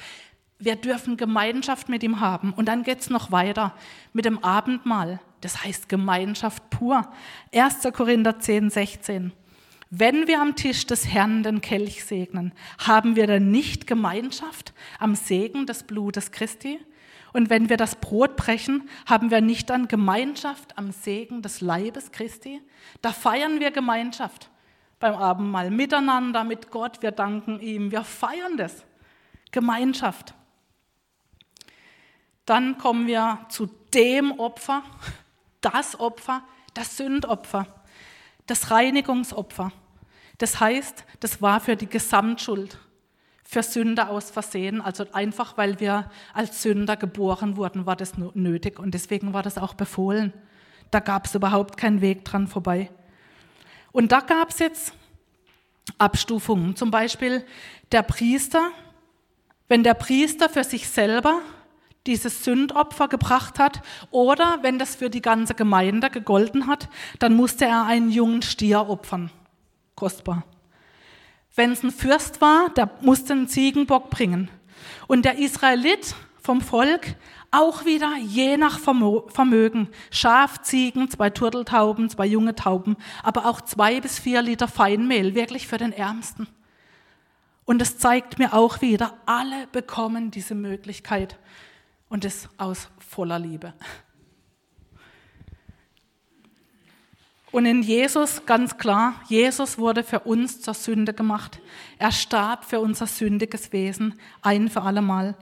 Wir 0.59 0.77
dürfen 0.77 1.17
Gemeinschaft 1.17 1.89
mit 1.89 2.03
ihm 2.03 2.21
haben. 2.21 2.53
Und 2.53 2.67
dann 2.67 2.83
geht's 2.83 3.11
noch 3.11 3.31
weiter 3.31 3.75
mit 4.13 4.25
dem 4.25 4.43
Abendmahl. 4.43 5.21
Das 5.41 5.65
heißt 5.65 5.89
Gemeinschaft 5.89 6.69
pur. 6.71 7.07
1. 7.55 7.89
Korinther 7.93 8.41
10, 8.41 8.71
16. 8.71 9.33
Wenn 9.91 10.27
wir 10.27 10.41
am 10.43 10.57
Tisch 10.57 10.85
des 10.87 11.07
Herrn 11.07 11.43
den 11.43 11.61
Kelch 11.61 12.05
segnen, 12.05 12.53
haben 12.79 13.17
wir 13.17 13.27
dann 13.27 13.51
nicht 13.51 13.87
Gemeinschaft 13.87 14.75
am 14.99 15.15
Segen 15.15 15.65
des 15.65 15.85
Blutes 15.85 16.31
Christi? 16.31 16.79
Und 17.33 17.51
wenn 17.51 17.69
wir 17.69 17.77
das 17.77 17.97
Brot 17.97 18.37
brechen, 18.37 18.89
haben 19.07 19.31
wir 19.31 19.41
nicht 19.41 19.71
dann 19.71 19.89
Gemeinschaft 19.89 20.77
am 20.77 20.91
Segen 20.91 21.41
des 21.41 21.61
Leibes 21.61 22.11
Christi? 22.11 22.61
Da 23.01 23.13
feiern 23.13 23.61
wir 23.61 23.71
Gemeinschaft 23.71 24.51
beim 24.99 25.15
Abendmahl 25.15 25.71
miteinander, 25.71 26.45
mit 26.45 26.71
Gott. 26.71 27.01
Wir 27.01 27.13
danken 27.13 27.61
ihm. 27.61 27.91
Wir 27.91 28.03
feiern 28.03 28.57
das. 28.57 28.85
Gemeinschaft. 29.53 30.35
Dann 32.49 32.79
kommen 32.79 33.07
wir 33.07 33.39
zu 33.49 33.67
dem 33.93 34.39
Opfer, 34.39 34.83
das 35.61 35.99
Opfer, 35.99 36.43
das 36.75 36.97
Sündopfer 36.97 37.67
das 38.49 38.71
Reinigungsopfer. 38.71 39.71
Das 40.39 40.59
heißt, 40.59 41.05
das 41.21 41.41
war 41.41 41.61
für 41.61 41.77
die 41.77 41.89
Gesamtschuld, 41.89 42.79
für 43.45 43.63
Sünder 43.63 44.11
aus 44.11 44.31
Versehen. 44.31 44.81
Also 44.81 45.07
einfach, 45.13 45.57
weil 45.57 45.79
wir 45.81 46.11
als 46.35 46.63
Sünder 46.63 46.97
geboren 46.97 47.57
wurden, 47.57 47.87
war 47.87 47.97
das 47.97 48.15
nötig 48.17 48.79
und 48.79 48.93
deswegen 48.93 49.33
war 49.33 49.43
das 49.43 49.59
auch 49.59 49.75
befohlen. 49.75 50.33
Da 50.91 51.01
gab 51.01 51.27
es 51.27 51.35
überhaupt 51.35 51.77
keinen 51.77 52.01
Weg 52.01 52.25
dran 52.25 52.49
vorbei. 52.49 52.91
Und 53.93 54.13
da 54.13 54.21
gab 54.21 54.51
es 54.51 54.59
jetzt 54.59 54.95
Abstufungen. 55.99 56.77
Zum 56.77 56.91
Beispiel 56.91 57.45
der 57.93 58.03
Priester, 58.03 58.71
wenn 59.67 59.83
der 59.83 59.95
Priester 59.95 60.49
für 60.49 60.65
sich 60.65 60.89
selber 60.89 61.41
dieses 62.09 62.43
Sündopfer 62.43 63.07
gebracht 63.07 63.59
hat 63.59 63.83
oder 64.11 64.59
wenn 64.63 64.79
das 64.79 64.97
für 64.97 65.11
die 65.11 65.23
ganze 65.23 65.55
Gemeinde 65.55 66.11
gegolten 66.11 66.67
hat, 66.67 66.89
dann 67.21 67.37
musste 67.37 67.67
er 67.67 67.85
einen 67.85 68.11
jungen 68.11 68.43
Stier 68.43 68.89
opfern. 68.89 69.31
Kostbar. 69.95 70.43
Wenn 71.55 71.73
es 71.73 71.83
ein 71.83 71.91
Fürst 71.91 72.41
war, 72.41 72.71
der 72.71 72.91
musste 73.03 73.35
einen 73.35 73.49
Ziegenbock 73.49 74.11
bringen. 74.11 74.51
Und 75.07 75.25
der 75.25 75.39
Israelit 75.39 76.15
vom 76.41 76.61
Volk 76.61 77.17
auch 77.51 77.85
wieder 77.85 78.17
je 78.17 78.57
nach 78.57 78.79
Vermögen. 78.79 79.89
Schaf, 80.11 80.63
Ziegen, 80.63 81.11
zwei 81.11 81.31
Turteltauben, 81.31 82.11
zwei 82.11 82.27
junge 82.27 82.55
Tauben, 82.55 82.97
aber 83.23 83.47
auch 83.47 83.61
zwei 83.61 84.01
bis 84.01 84.19
vier 84.19 84.43
Liter 84.43 84.69
Feinmehl, 84.69 85.35
wirklich 85.35 85.67
für 85.67 85.79
den 85.79 85.93
Ärmsten. 85.93 86.47
Und 87.65 87.83
es 87.83 87.99
zeigt 87.99 88.39
mir 88.39 88.55
auch 88.55 88.81
wieder, 88.81 89.15
alle 89.27 89.67
bekommen 89.73 90.31
diese 90.31 90.55
Möglichkeit 90.55 91.39
und 92.09 92.25
es 92.25 92.49
aus 92.57 92.89
voller 92.99 93.39
Liebe. 93.39 93.75
Und 97.51 97.65
in 97.65 97.83
Jesus 97.83 98.45
ganz 98.45 98.77
klar, 98.77 99.15
Jesus 99.29 99.79
wurde 99.79 100.05
für 100.05 100.21
uns 100.21 100.61
zur 100.61 100.75
Sünde 100.75 101.15
gemacht. 101.15 101.61
Er 101.99 102.13
starb 102.13 102.65
für 102.65 102.81
unser 102.81 103.07
sündiges 103.07 103.73
Wesen 103.73 104.15
ein 104.43 104.69
für 104.69 104.83
allemal. 104.83 105.35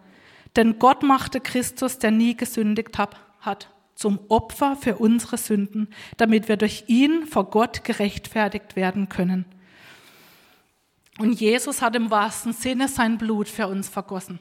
Denn 0.54 0.78
Gott 0.78 1.02
machte 1.02 1.40
Christus, 1.40 1.98
der 1.98 2.12
nie 2.12 2.36
gesündigt 2.36 2.96
hat, 2.98 3.70
zum 3.94 4.20
Opfer 4.28 4.76
für 4.76 4.96
unsere 4.96 5.36
Sünden, 5.36 5.88
damit 6.16 6.48
wir 6.48 6.56
durch 6.56 6.84
ihn 6.86 7.26
vor 7.26 7.50
Gott 7.50 7.82
gerechtfertigt 7.82 8.76
werden 8.76 9.08
können. 9.08 9.44
Und 11.18 11.32
Jesus 11.32 11.82
hat 11.82 11.96
im 11.96 12.10
wahrsten 12.10 12.52
Sinne 12.52 12.88
sein 12.88 13.18
Blut 13.18 13.48
für 13.48 13.66
uns 13.68 13.88
vergossen. 13.88 14.38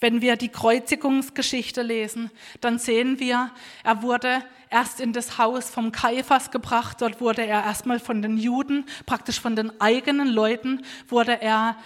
Wenn 0.00 0.20
wir 0.20 0.36
die 0.36 0.48
Kreuzigungsgeschichte 0.48 1.82
lesen, 1.82 2.30
dann 2.60 2.78
sehen 2.78 3.18
wir, 3.18 3.50
er 3.82 4.02
wurde 4.02 4.44
erst 4.70 5.00
in 5.00 5.12
das 5.12 5.38
Haus 5.38 5.70
vom 5.70 5.90
Kaiphas 5.90 6.50
gebracht. 6.50 7.00
Dort 7.00 7.20
wurde 7.20 7.42
er 7.42 7.64
erstmal 7.64 7.98
von 7.98 8.22
den 8.22 8.36
Juden, 8.36 8.86
praktisch 9.06 9.40
von 9.40 9.56
den 9.56 9.80
eigenen 9.80 10.28
Leuten, 10.28 10.82
wurde 11.08 11.40
er 11.40 11.76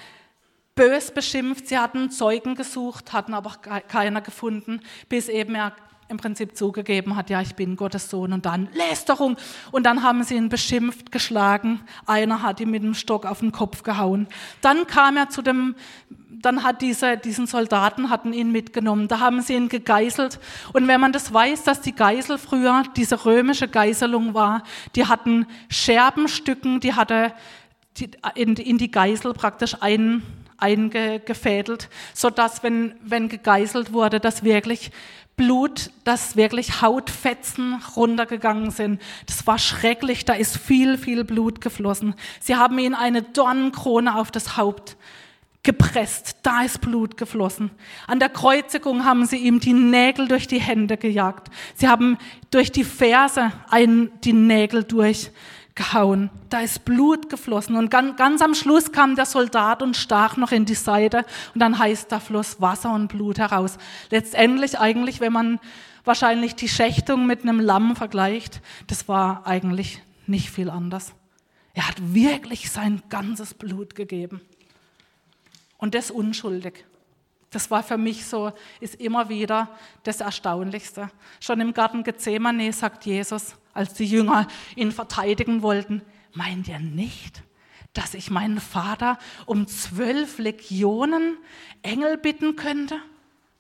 bös 0.74 1.10
beschimpft. 1.10 1.68
Sie 1.68 1.78
hatten 1.78 2.10
Zeugen 2.10 2.54
gesucht, 2.54 3.12
hatten 3.12 3.34
aber 3.34 3.56
keiner 3.88 4.20
gefunden, 4.20 4.80
bis 5.08 5.28
eben 5.28 5.54
er 5.54 5.74
im 6.12 6.18
Prinzip 6.18 6.56
zugegeben 6.56 7.16
hat, 7.16 7.30
ja, 7.30 7.40
ich 7.40 7.56
bin 7.56 7.74
Gottes 7.74 8.08
Sohn 8.08 8.32
und 8.32 8.46
dann 8.46 8.68
Lästerung. 8.74 9.36
Und 9.72 9.84
dann 9.84 10.04
haben 10.04 10.22
sie 10.22 10.36
ihn 10.36 10.48
beschimpft, 10.48 11.10
geschlagen. 11.10 11.80
Einer 12.06 12.42
hat 12.42 12.60
ihm 12.60 12.70
mit 12.70 12.84
dem 12.84 12.94
Stock 12.94 13.26
auf 13.26 13.40
den 13.40 13.50
Kopf 13.50 13.82
gehauen. 13.82 14.28
Dann 14.60 14.86
kam 14.86 15.16
er 15.16 15.30
zu 15.30 15.42
dem, 15.42 15.74
dann 16.28 16.62
hat 16.62 16.82
diese, 16.82 17.16
diesen 17.16 17.46
Soldaten 17.46 18.10
hatten 18.10 18.32
ihn 18.32 18.52
mitgenommen. 18.52 19.08
Da 19.08 19.18
haben 19.18 19.40
sie 19.40 19.54
ihn 19.54 19.68
gegeißelt. 19.68 20.38
Und 20.72 20.86
wenn 20.86 21.00
man 21.00 21.12
das 21.12 21.32
weiß, 21.32 21.64
dass 21.64 21.80
die 21.80 21.94
Geisel 21.94 22.38
früher 22.38 22.84
diese 22.96 23.24
römische 23.24 23.68
Geiselung 23.68 24.34
war, 24.34 24.62
die 24.94 25.06
hatten 25.06 25.46
Scherbenstücken, 25.68 26.80
die 26.80 26.94
hatte 26.94 27.32
in, 28.34 28.54
in 28.56 28.78
die 28.78 28.90
Geisel 28.90 29.34
praktisch 29.34 29.76
ein, 29.80 30.22
eingefädelt, 30.62 31.88
sodass, 32.14 32.62
wenn, 32.62 32.94
wenn 33.02 33.28
gegeißelt 33.28 33.92
wurde, 33.92 34.20
das 34.20 34.44
wirklich 34.44 34.92
Blut, 35.36 35.90
dass 36.04 36.36
wirklich 36.36 36.82
Hautfetzen 36.82 37.82
runtergegangen 37.96 38.70
sind. 38.70 39.00
Das 39.26 39.46
war 39.46 39.58
schrecklich, 39.58 40.24
da 40.24 40.34
ist 40.34 40.58
viel, 40.58 40.98
viel 40.98 41.24
Blut 41.24 41.60
geflossen. 41.60 42.14
Sie 42.40 42.56
haben 42.56 42.78
ihnen 42.78 42.94
eine 42.94 43.22
Dornenkrone 43.22 44.16
auf 44.16 44.30
das 44.30 44.56
Haupt 44.56 44.96
gepresst, 45.62 46.38
da 46.42 46.62
ist 46.62 46.80
Blut 46.80 47.16
geflossen. 47.16 47.70
An 48.06 48.18
der 48.18 48.28
Kreuzigung 48.28 49.04
haben 49.04 49.26
sie 49.26 49.36
ihm 49.36 49.60
die 49.60 49.72
Nägel 49.72 50.26
durch 50.26 50.48
die 50.48 50.60
Hände 50.60 50.96
gejagt. 50.96 51.48
Sie 51.76 51.88
haben 51.88 52.18
durch 52.50 52.72
die 52.72 52.84
Ferse 52.84 53.52
ein, 53.70 54.10
die 54.24 54.32
Nägel 54.32 54.82
durch 54.82 55.30
gehauen. 55.74 56.30
Da 56.50 56.60
ist 56.60 56.84
Blut 56.84 57.28
geflossen. 57.28 57.76
Und 57.76 57.90
ganz, 57.90 58.16
ganz 58.16 58.42
am 58.42 58.54
Schluss 58.54 58.92
kam 58.92 59.16
der 59.16 59.26
Soldat 59.26 59.82
und 59.82 59.96
stach 59.96 60.36
noch 60.36 60.52
in 60.52 60.64
die 60.64 60.74
Seite. 60.74 61.24
Und 61.54 61.60
dann 61.60 61.78
heißt, 61.78 62.10
da 62.12 62.20
floss 62.20 62.60
Wasser 62.60 62.92
und 62.92 63.08
Blut 63.08 63.38
heraus. 63.38 63.78
Letztendlich 64.10 64.78
eigentlich, 64.78 65.20
wenn 65.20 65.32
man 65.32 65.60
wahrscheinlich 66.04 66.54
die 66.54 66.68
Schächtung 66.68 67.26
mit 67.26 67.42
einem 67.42 67.60
Lamm 67.60 67.96
vergleicht, 67.96 68.60
das 68.86 69.08
war 69.08 69.46
eigentlich 69.46 70.02
nicht 70.26 70.50
viel 70.50 70.70
anders. 70.70 71.12
Er 71.74 71.88
hat 71.88 72.14
wirklich 72.14 72.70
sein 72.70 73.02
ganzes 73.08 73.54
Blut 73.54 73.94
gegeben. 73.94 74.40
Und 75.78 75.94
das 75.94 76.10
unschuldig. 76.10 76.84
Das 77.50 77.70
war 77.70 77.82
für 77.82 77.98
mich 77.98 78.24
so, 78.24 78.52
ist 78.80 78.94
immer 78.96 79.28
wieder 79.28 79.68
das 80.04 80.20
Erstaunlichste. 80.20 81.10
Schon 81.40 81.60
im 81.60 81.74
Garten 81.74 82.02
Gethsemane 82.02 82.72
sagt 82.72 83.04
Jesus, 83.04 83.56
als 83.72 83.94
die 83.94 84.06
Jünger 84.06 84.46
ihn 84.76 84.92
verteidigen 84.92 85.62
wollten, 85.62 86.02
meint 86.32 86.68
ihr 86.68 86.78
nicht, 86.78 87.42
dass 87.92 88.14
ich 88.14 88.30
meinen 88.30 88.60
Vater 88.60 89.18
um 89.46 89.66
zwölf 89.66 90.38
Legionen 90.38 91.36
Engel 91.82 92.16
bitten 92.16 92.56
könnte? 92.56 93.00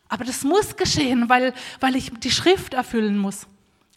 Aber 0.08 0.24
das 0.24 0.44
muss 0.44 0.76
geschehen, 0.76 1.28
weil, 1.28 1.54
weil 1.80 1.96
ich 1.96 2.10
die 2.10 2.30
Schrift 2.30 2.74
erfüllen 2.74 3.16
muss. 3.16 3.46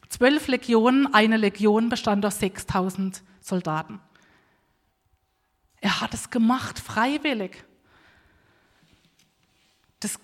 Zwölf 0.07 0.47
Legionen, 0.47 1.13
eine 1.13 1.35
Legion 1.35 1.89
bestand 1.89 2.25
aus 2.25 2.39
6000 2.39 3.21
Soldaten. 3.41 3.99
Er 5.81 6.01
hat 6.01 6.13
es 6.13 6.29
gemacht, 6.29 6.79
freiwillig. 6.79 7.63
Das, 9.99 10.17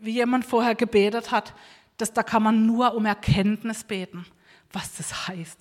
wie 0.00 0.10
jemand 0.10 0.44
vorher 0.44 0.74
gebetet 0.74 1.30
hat, 1.30 1.54
das, 1.98 2.12
da 2.12 2.22
kann 2.22 2.42
man 2.42 2.66
nur 2.66 2.94
um 2.94 3.06
Erkenntnis 3.06 3.84
beten, 3.84 4.26
was 4.72 4.96
das 4.96 5.28
heißt. 5.28 5.58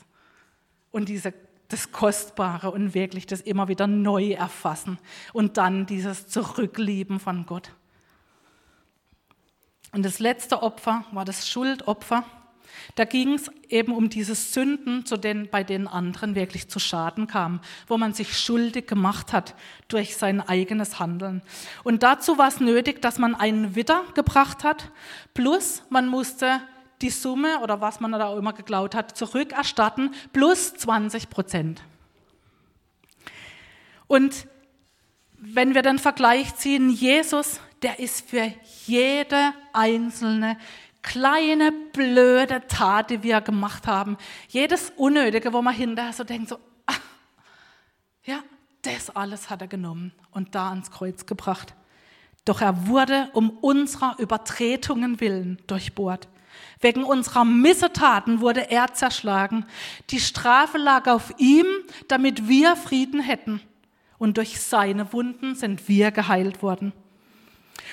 Und 0.91 1.09
diese, 1.09 1.33
das 1.69 1.91
Kostbare 1.91 2.71
und 2.71 2.93
wirklich 2.93 3.25
das 3.25 3.41
immer 3.41 3.67
wieder 3.67 3.87
neu 3.87 4.31
erfassen 4.31 4.97
und 5.33 5.57
dann 5.57 5.85
dieses 5.85 6.27
Zurücklieben 6.27 7.19
von 7.19 7.45
Gott. 7.45 7.71
Und 9.93 10.03
das 10.03 10.19
letzte 10.19 10.63
Opfer 10.63 11.05
war 11.11 11.25
das 11.25 11.49
Schuldopfer. 11.49 12.23
Da 12.95 13.03
ging 13.03 13.33
es 13.33 13.51
eben 13.69 13.93
um 13.93 14.09
diese 14.09 14.35
Sünden, 14.35 15.05
zu 15.05 15.17
denen 15.17 15.49
bei 15.49 15.63
den 15.63 15.87
anderen 15.87 16.35
wirklich 16.35 16.69
zu 16.69 16.79
Schaden 16.79 17.27
kam, 17.27 17.59
wo 17.87 17.97
man 17.97 18.13
sich 18.13 18.37
schuldig 18.37 18.87
gemacht 18.87 19.33
hat 19.33 19.55
durch 19.87 20.15
sein 20.15 20.41
eigenes 20.41 20.99
Handeln. 20.99 21.41
Und 21.83 22.03
dazu 22.03 22.37
war 22.37 22.47
es 22.47 22.59
nötig, 22.59 23.01
dass 23.01 23.19
man 23.19 23.35
einen 23.35 23.75
Widder 23.75 24.03
gebracht 24.13 24.63
hat, 24.63 24.91
plus 25.33 25.83
man 25.89 26.07
musste 26.07 26.61
die 27.01 27.09
Summe 27.09 27.59
oder 27.61 27.81
was 27.81 27.99
man 27.99 28.11
da 28.11 28.27
auch 28.27 28.37
immer 28.37 28.53
geklaut 28.53 28.95
hat, 28.95 29.17
zurückerstatten, 29.17 30.13
plus 30.33 30.73
20 30.75 31.29
Prozent. 31.29 31.81
Und 34.07 34.47
wenn 35.37 35.73
wir 35.73 35.81
den 35.81 35.99
Vergleich 35.99 36.55
ziehen, 36.55 36.89
Jesus, 36.89 37.59
der 37.81 37.99
ist 37.99 38.29
für 38.29 38.53
jede 38.85 39.53
einzelne 39.73 40.57
kleine 41.01 41.71
blöde 41.93 42.67
Tat, 42.67 43.09
die 43.09 43.23
wir 43.23 43.41
gemacht 43.41 43.87
haben, 43.87 44.17
jedes 44.49 44.91
Unnötige, 44.97 45.51
wo 45.53 45.61
man 45.61 45.73
hinterher 45.73 46.13
so 46.13 46.23
denkt, 46.23 46.49
so, 46.49 46.59
ach, 46.85 46.99
ja, 48.23 48.43
das 48.83 49.09
alles 49.09 49.49
hat 49.49 49.61
er 49.61 49.67
genommen 49.67 50.11
und 50.31 50.55
da 50.55 50.69
ans 50.69 50.91
Kreuz 50.91 51.25
gebracht. 51.25 51.73
Doch 52.45 52.61
er 52.61 52.87
wurde 52.87 53.29
um 53.33 53.49
unserer 53.49 54.15
Übertretungen 54.19 55.19
willen 55.19 55.61
durchbohrt. 55.67 56.27
Wegen 56.79 57.03
unserer 57.03 57.45
Missetaten 57.45 58.41
wurde 58.41 58.71
er 58.71 58.93
zerschlagen. 58.93 59.65
Die 60.09 60.19
Strafe 60.19 60.77
lag 60.77 61.07
auf 61.07 61.33
ihm, 61.37 61.65
damit 62.07 62.47
wir 62.47 62.75
Frieden 62.75 63.21
hätten. 63.21 63.61
Und 64.17 64.37
durch 64.37 64.59
seine 64.59 65.13
Wunden 65.13 65.55
sind 65.55 65.87
wir 65.87 66.11
geheilt 66.11 66.61
worden. 66.61 66.93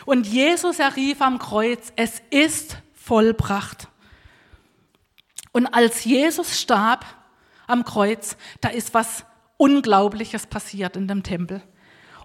Und 0.04 0.26
Jesus 0.26 0.78
errief 0.78 1.20
am 1.20 1.38
Kreuz, 1.38 1.92
es 1.96 2.22
ist 2.30 2.78
vollbracht. 2.94 3.88
Und 5.52 5.66
als 5.66 6.04
Jesus 6.04 6.60
starb 6.60 7.04
am 7.66 7.84
Kreuz, 7.84 8.36
da 8.60 8.68
ist 8.68 8.94
was 8.94 9.24
Unglaubliches 9.56 10.46
passiert 10.46 10.96
in 10.96 11.08
dem 11.08 11.22
Tempel. 11.22 11.62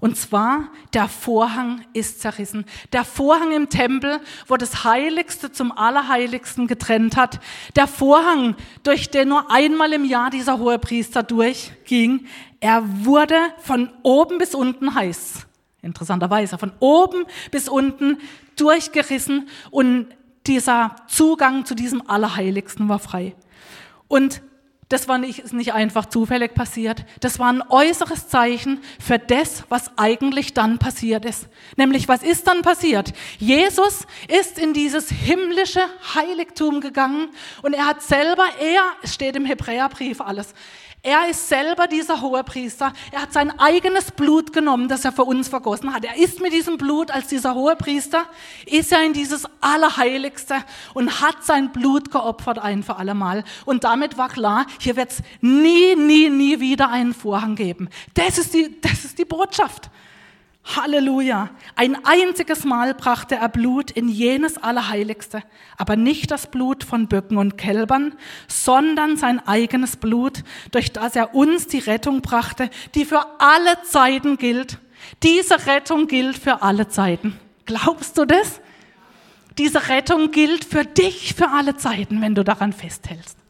Und 0.04 0.18
zwar, 0.18 0.68
der 0.94 1.08
Vorhang 1.08 1.86
ist 1.94 2.20
zerrissen. 2.20 2.66
Der 2.92 3.06
Vorhang 3.06 3.54
im 3.54 3.70
Tempel, 3.70 4.20
wo 4.48 4.58
das 4.58 4.84
Heiligste 4.84 5.54
zum 5.54 5.72
Allerheiligsten 5.72 6.68
getrennt 6.68 7.16
hat. 7.16 7.40
Der 7.78 7.88
Vorhang, 7.88 8.58
durch 8.84 9.12
den 9.12 9.30
nur 9.30 9.50
einmal 9.50 9.94
im 9.94 10.04
Jahr 10.04 10.30
dieser 10.30 10.60
hohe 10.60 10.78
Priester 10.78 11.24
durchging. 11.24 12.28
Er 12.60 12.84
wurde 13.06 13.38
von 13.60 13.94
oben 14.04 14.40
bis 14.40 14.54
unten 14.54 14.94
heiß. 14.94 15.48
Interessanterweise, 15.82 16.58
von 16.58 16.74
oben 16.82 17.24
bis 17.52 17.70
unten 17.70 18.18
durchgerissen 18.58 19.48
und 19.72 20.08
dieser 20.48 20.98
Zugang 21.08 21.64
zu 21.64 21.76
diesem 21.76 22.10
Allerheiligsten 22.10 22.90
war 22.90 23.00
frei. 23.00 23.38
Und 24.10 24.42
das 24.94 25.08
war 25.08 25.18
nicht, 25.18 25.40
ist 25.40 25.54
nicht 25.54 25.74
einfach 25.74 26.06
zufällig 26.06 26.54
passiert. 26.54 27.04
Das 27.20 27.40
war 27.40 27.52
ein 27.52 27.64
äußeres 27.68 28.28
Zeichen 28.28 28.80
für 29.00 29.18
das, 29.18 29.64
was 29.70 29.98
eigentlich 29.98 30.54
dann 30.54 30.78
passiert 30.78 31.26
ist. 31.26 31.48
Nämlich, 31.78 32.08
was 32.08 32.22
ist 32.22 32.48
dann 32.48 32.62
passiert? 32.62 33.12
Jesus 33.40 34.06
ist 34.28 34.60
in 34.60 34.74
dieses 34.74 35.10
himmlische 35.10 35.82
Heiligtum 36.14 36.80
gegangen 36.80 37.30
und 37.64 37.74
er 37.74 37.88
hat 37.88 38.04
selber, 38.04 38.46
er, 38.62 38.84
steht 39.10 39.36
im 39.36 39.46
Hebräerbrief 39.46 40.22
alles, 40.22 40.54
er 41.06 41.28
ist 41.30 41.50
selber 41.50 41.88
dieser 41.88 42.22
hohe 42.22 42.46
Priester. 42.46 42.94
Er 43.12 43.24
hat 43.24 43.34
sein 43.34 43.60
eigenes 43.60 44.12
Blut 44.12 44.54
genommen, 44.54 44.88
das 44.88 45.04
er 45.04 45.12
für 45.12 45.26
uns 45.26 45.50
vergossen 45.50 45.94
hat. 45.94 46.06
Er 46.06 46.16
ist 46.16 46.40
mit 46.40 46.54
diesem 46.54 46.78
Blut 46.78 47.12
als 47.12 47.28
dieser 47.28 47.56
hohe 47.56 47.76
Priester, 47.76 48.26
ist 48.66 48.90
er 48.94 49.04
in 49.04 49.12
dieses 49.12 49.46
Allerheiligste 49.60 50.56
und 50.94 51.20
hat 51.20 51.44
sein 51.44 51.74
Blut 51.74 52.10
geopfert 52.10 52.58
ein 52.58 52.84
für 52.84 52.96
allemal. 52.96 53.44
Und 53.66 53.84
damit 53.84 54.18
war 54.18 54.30
klar, 54.30 54.66
hier 54.84 54.96
wird 54.96 55.12
es 55.12 55.24
nie, 55.42 55.96
nie, 55.96 56.30
nie 56.30 56.60
wieder 56.60 56.90
einen 56.90 57.14
Vorhang 57.14 57.56
geben. 57.56 57.90
Das 58.14 58.38
ist 58.38 58.54
die, 58.54 58.80
das 58.82 59.06
ist 59.06 59.18
die 59.18 59.26
Botschaft. 59.26 59.90
Halleluja. 60.64 61.50
Ein 61.76 62.06
einziges 62.06 62.64
Mal 62.64 62.94
brachte 62.94 63.36
er 63.36 63.50
Blut 63.50 63.92
in 63.92 64.08
jenes 64.08 64.58
Allerheiligste, 64.58 65.44
aber 65.78 65.98
nicht 65.98 66.32
das 66.32 66.48
Blut 66.48 66.86
von 66.86 67.08
Böcken 67.08 67.38
und 67.38 67.58
Kälbern, 67.58 68.16
sondern 68.48 69.18
sein 69.18 69.46
eigenes 69.46 69.98
Blut, 69.98 70.44
durch 70.72 70.94
das 70.94 71.16
er 71.18 71.36
uns 71.36 71.68
die 71.68 71.80
Rettung 71.80 72.22
brachte, 72.22 72.70
die 72.96 73.04
für 73.04 73.26
alle 73.40 73.82
Zeiten 73.84 74.38
gilt. 74.38 74.80
Diese 75.22 75.66
Rettung 75.68 76.08
gilt 76.08 76.38
für 76.38 76.62
alle 76.62 76.88
Zeiten. 76.88 77.38
Glaubst 77.66 78.18
du 78.18 78.26
das? 78.26 78.62
Diese 79.58 79.90
Rettung 79.90 80.32
gilt 80.32 80.64
für 80.64 80.86
dich 80.86 81.34
für 81.36 81.50
alle 81.50 81.76
Zeiten, 81.76 82.22
wenn 82.22 82.36
du 82.36 82.44
daran 82.44 82.72
festhältst. 82.72 83.43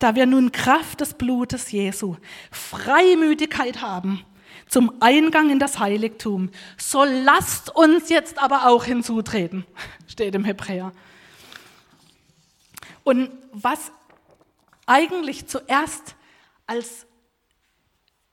Da 0.00 0.16
wir 0.16 0.26
nun 0.26 0.50
Kraft 0.50 1.00
des 1.00 1.14
Blutes 1.14 1.70
Jesu 1.70 2.16
Freimütigkeit 2.50 3.80
haben, 3.80 4.24
zum 4.66 4.92
Eingang 5.00 5.50
in 5.50 5.58
das 5.58 5.78
Heiligtum. 5.78 6.50
So 6.76 7.04
lasst 7.04 7.74
uns 7.74 8.08
jetzt 8.08 8.38
aber 8.38 8.66
auch 8.66 8.84
hinzutreten, 8.84 9.64
steht 10.08 10.34
im 10.34 10.44
Hebräer. 10.44 10.92
Und 13.04 13.30
was 13.52 13.92
eigentlich 14.86 15.46
zuerst 15.46 16.16
als 16.66 17.06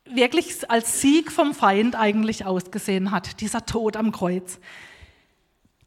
wirklich 0.06 0.70
als 0.70 1.02
Sieg 1.02 1.32
vom 1.32 1.54
Feind 1.54 1.96
eigentlich 1.96 2.46
ausgesehen 2.46 3.12
hat, 3.12 3.42
dieser 3.42 3.66
Tod 3.66 3.98
am 3.98 4.12
Kreuz. 4.12 4.60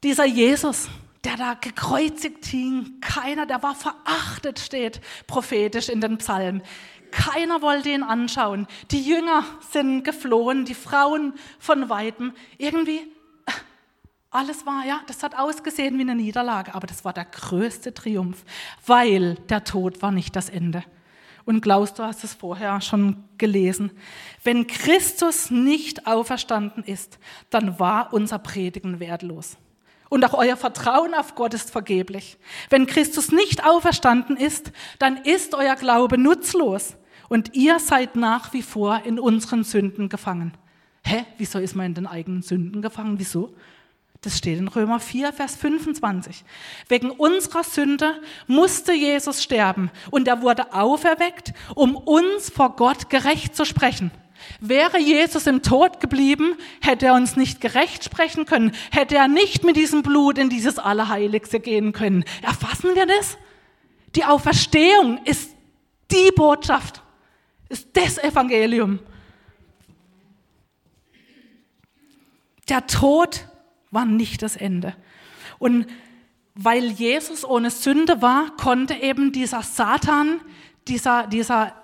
Dieser 0.02 0.24
Jesus, 0.24 0.88
der 1.24 1.36
da 1.36 1.54
gekreuzigt 1.54 2.46
hing, 2.46 3.00
keiner, 3.00 3.46
der 3.46 3.62
war 3.62 3.74
verachtet, 3.74 4.58
steht 4.58 5.00
prophetisch 5.26 5.88
in 5.88 6.00
den 6.00 6.18
Psalmen. 6.18 6.62
Keiner 7.10 7.60
wollte 7.60 7.90
ihn 7.90 8.02
anschauen. 8.02 8.66
Die 8.90 9.02
Jünger 9.02 9.44
sind 9.70 10.04
geflohen, 10.04 10.64
die 10.64 10.74
Frauen 10.74 11.34
von 11.58 11.88
weitem. 11.88 12.32
Irgendwie, 12.56 12.98
äh, 13.46 13.52
alles 14.30 14.64
war, 14.64 14.84
ja, 14.86 15.00
das 15.08 15.22
hat 15.22 15.36
ausgesehen 15.36 15.98
wie 15.98 16.02
eine 16.02 16.14
Niederlage, 16.14 16.74
aber 16.74 16.86
das 16.86 17.04
war 17.04 17.12
der 17.12 17.24
größte 17.24 17.92
Triumph, 17.92 18.44
weil 18.86 19.34
der 19.48 19.64
Tod 19.64 20.02
war 20.02 20.12
nicht 20.12 20.36
das 20.36 20.48
Ende. 20.48 20.84
Und 21.44 21.62
Klaus, 21.62 21.94
du 21.94 22.04
hast 22.04 22.22
es 22.22 22.34
vorher 22.34 22.80
schon 22.80 23.24
gelesen. 23.36 23.90
Wenn 24.44 24.66
Christus 24.66 25.50
nicht 25.50 26.06
auferstanden 26.06 26.84
ist, 26.84 27.18
dann 27.50 27.78
war 27.78 28.12
unser 28.12 28.38
Predigen 28.38 29.00
wertlos. 29.00 29.56
Und 30.10 30.24
auch 30.24 30.34
euer 30.34 30.56
Vertrauen 30.56 31.14
auf 31.14 31.36
Gott 31.36 31.54
ist 31.54 31.70
vergeblich. 31.70 32.36
Wenn 32.68 32.86
Christus 32.86 33.32
nicht 33.32 33.64
auferstanden 33.64 34.36
ist, 34.36 34.72
dann 34.98 35.16
ist 35.16 35.54
euer 35.54 35.76
Glaube 35.76 36.18
nutzlos 36.18 36.96
und 37.28 37.54
ihr 37.54 37.78
seid 37.78 38.16
nach 38.16 38.52
wie 38.52 38.62
vor 38.62 39.02
in 39.04 39.18
unseren 39.20 39.64
Sünden 39.64 40.08
gefangen. 40.08 40.52
Hä? 41.04 41.24
Wieso 41.38 41.60
ist 41.60 41.76
man 41.76 41.86
in 41.86 41.94
den 41.94 42.06
eigenen 42.06 42.42
Sünden 42.42 42.82
gefangen? 42.82 43.18
Wieso? 43.18 43.54
Das 44.20 44.36
steht 44.36 44.58
in 44.58 44.68
Römer 44.68 45.00
4, 45.00 45.32
Vers 45.32 45.56
25. 45.56 46.44
Wegen 46.88 47.10
unserer 47.10 47.64
Sünde 47.64 48.20
musste 48.46 48.92
Jesus 48.92 49.42
sterben 49.42 49.90
und 50.10 50.28
er 50.28 50.42
wurde 50.42 50.74
auferweckt, 50.74 51.54
um 51.74 51.96
uns 51.96 52.50
vor 52.50 52.76
Gott 52.76 53.08
gerecht 53.08 53.56
zu 53.56 53.64
sprechen. 53.64 54.10
Wäre 54.60 54.98
Jesus 54.98 55.46
im 55.46 55.62
Tod 55.62 56.00
geblieben, 56.00 56.54
hätte 56.80 57.06
er 57.06 57.14
uns 57.14 57.36
nicht 57.36 57.60
gerecht 57.60 58.04
sprechen 58.04 58.44
können, 58.44 58.72
hätte 58.90 59.16
er 59.16 59.28
nicht 59.28 59.64
mit 59.64 59.76
diesem 59.76 60.02
Blut 60.02 60.38
in 60.38 60.50
dieses 60.50 60.78
Allerheiligste 60.78 61.60
gehen 61.60 61.92
können. 61.92 62.24
Erfassen 62.42 62.94
wir 62.94 63.06
das? 63.06 63.38
Die 64.16 64.24
Auferstehung 64.24 65.20
ist 65.24 65.50
die 66.10 66.32
Botschaft 66.34 67.02
ist 67.70 67.88
das 67.94 68.18
Evangelium. 68.18 68.98
Der 72.68 72.86
Tod 72.86 73.46
war 73.90 74.04
nicht 74.04 74.42
das 74.42 74.56
Ende. 74.56 74.94
Und 75.58 75.86
weil 76.54 76.86
Jesus 76.90 77.44
ohne 77.44 77.70
Sünde 77.70 78.20
war, 78.20 78.56
konnte 78.56 78.94
eben 78.94 79.32
dieser 79.32 79.62
Satan, 79.62 80.40
dieser, 80.88 81.26
dieser, 81.26 81.74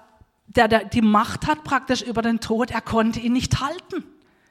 der, 0.48 0.68
der 0.68 0.84
die 0.84 1.02
Macht 1.02 1.46
hat 1.46 1.64
praktisch 1.64 2.02
über 2.02 2.22
den 2.22 2.40
Tod, 2.40 2.70
er 2.70 2.80
konnte 2.80 3.20
ihn 3.20 3.32
nicht 3.32 3.60
halten. 3.60 4.04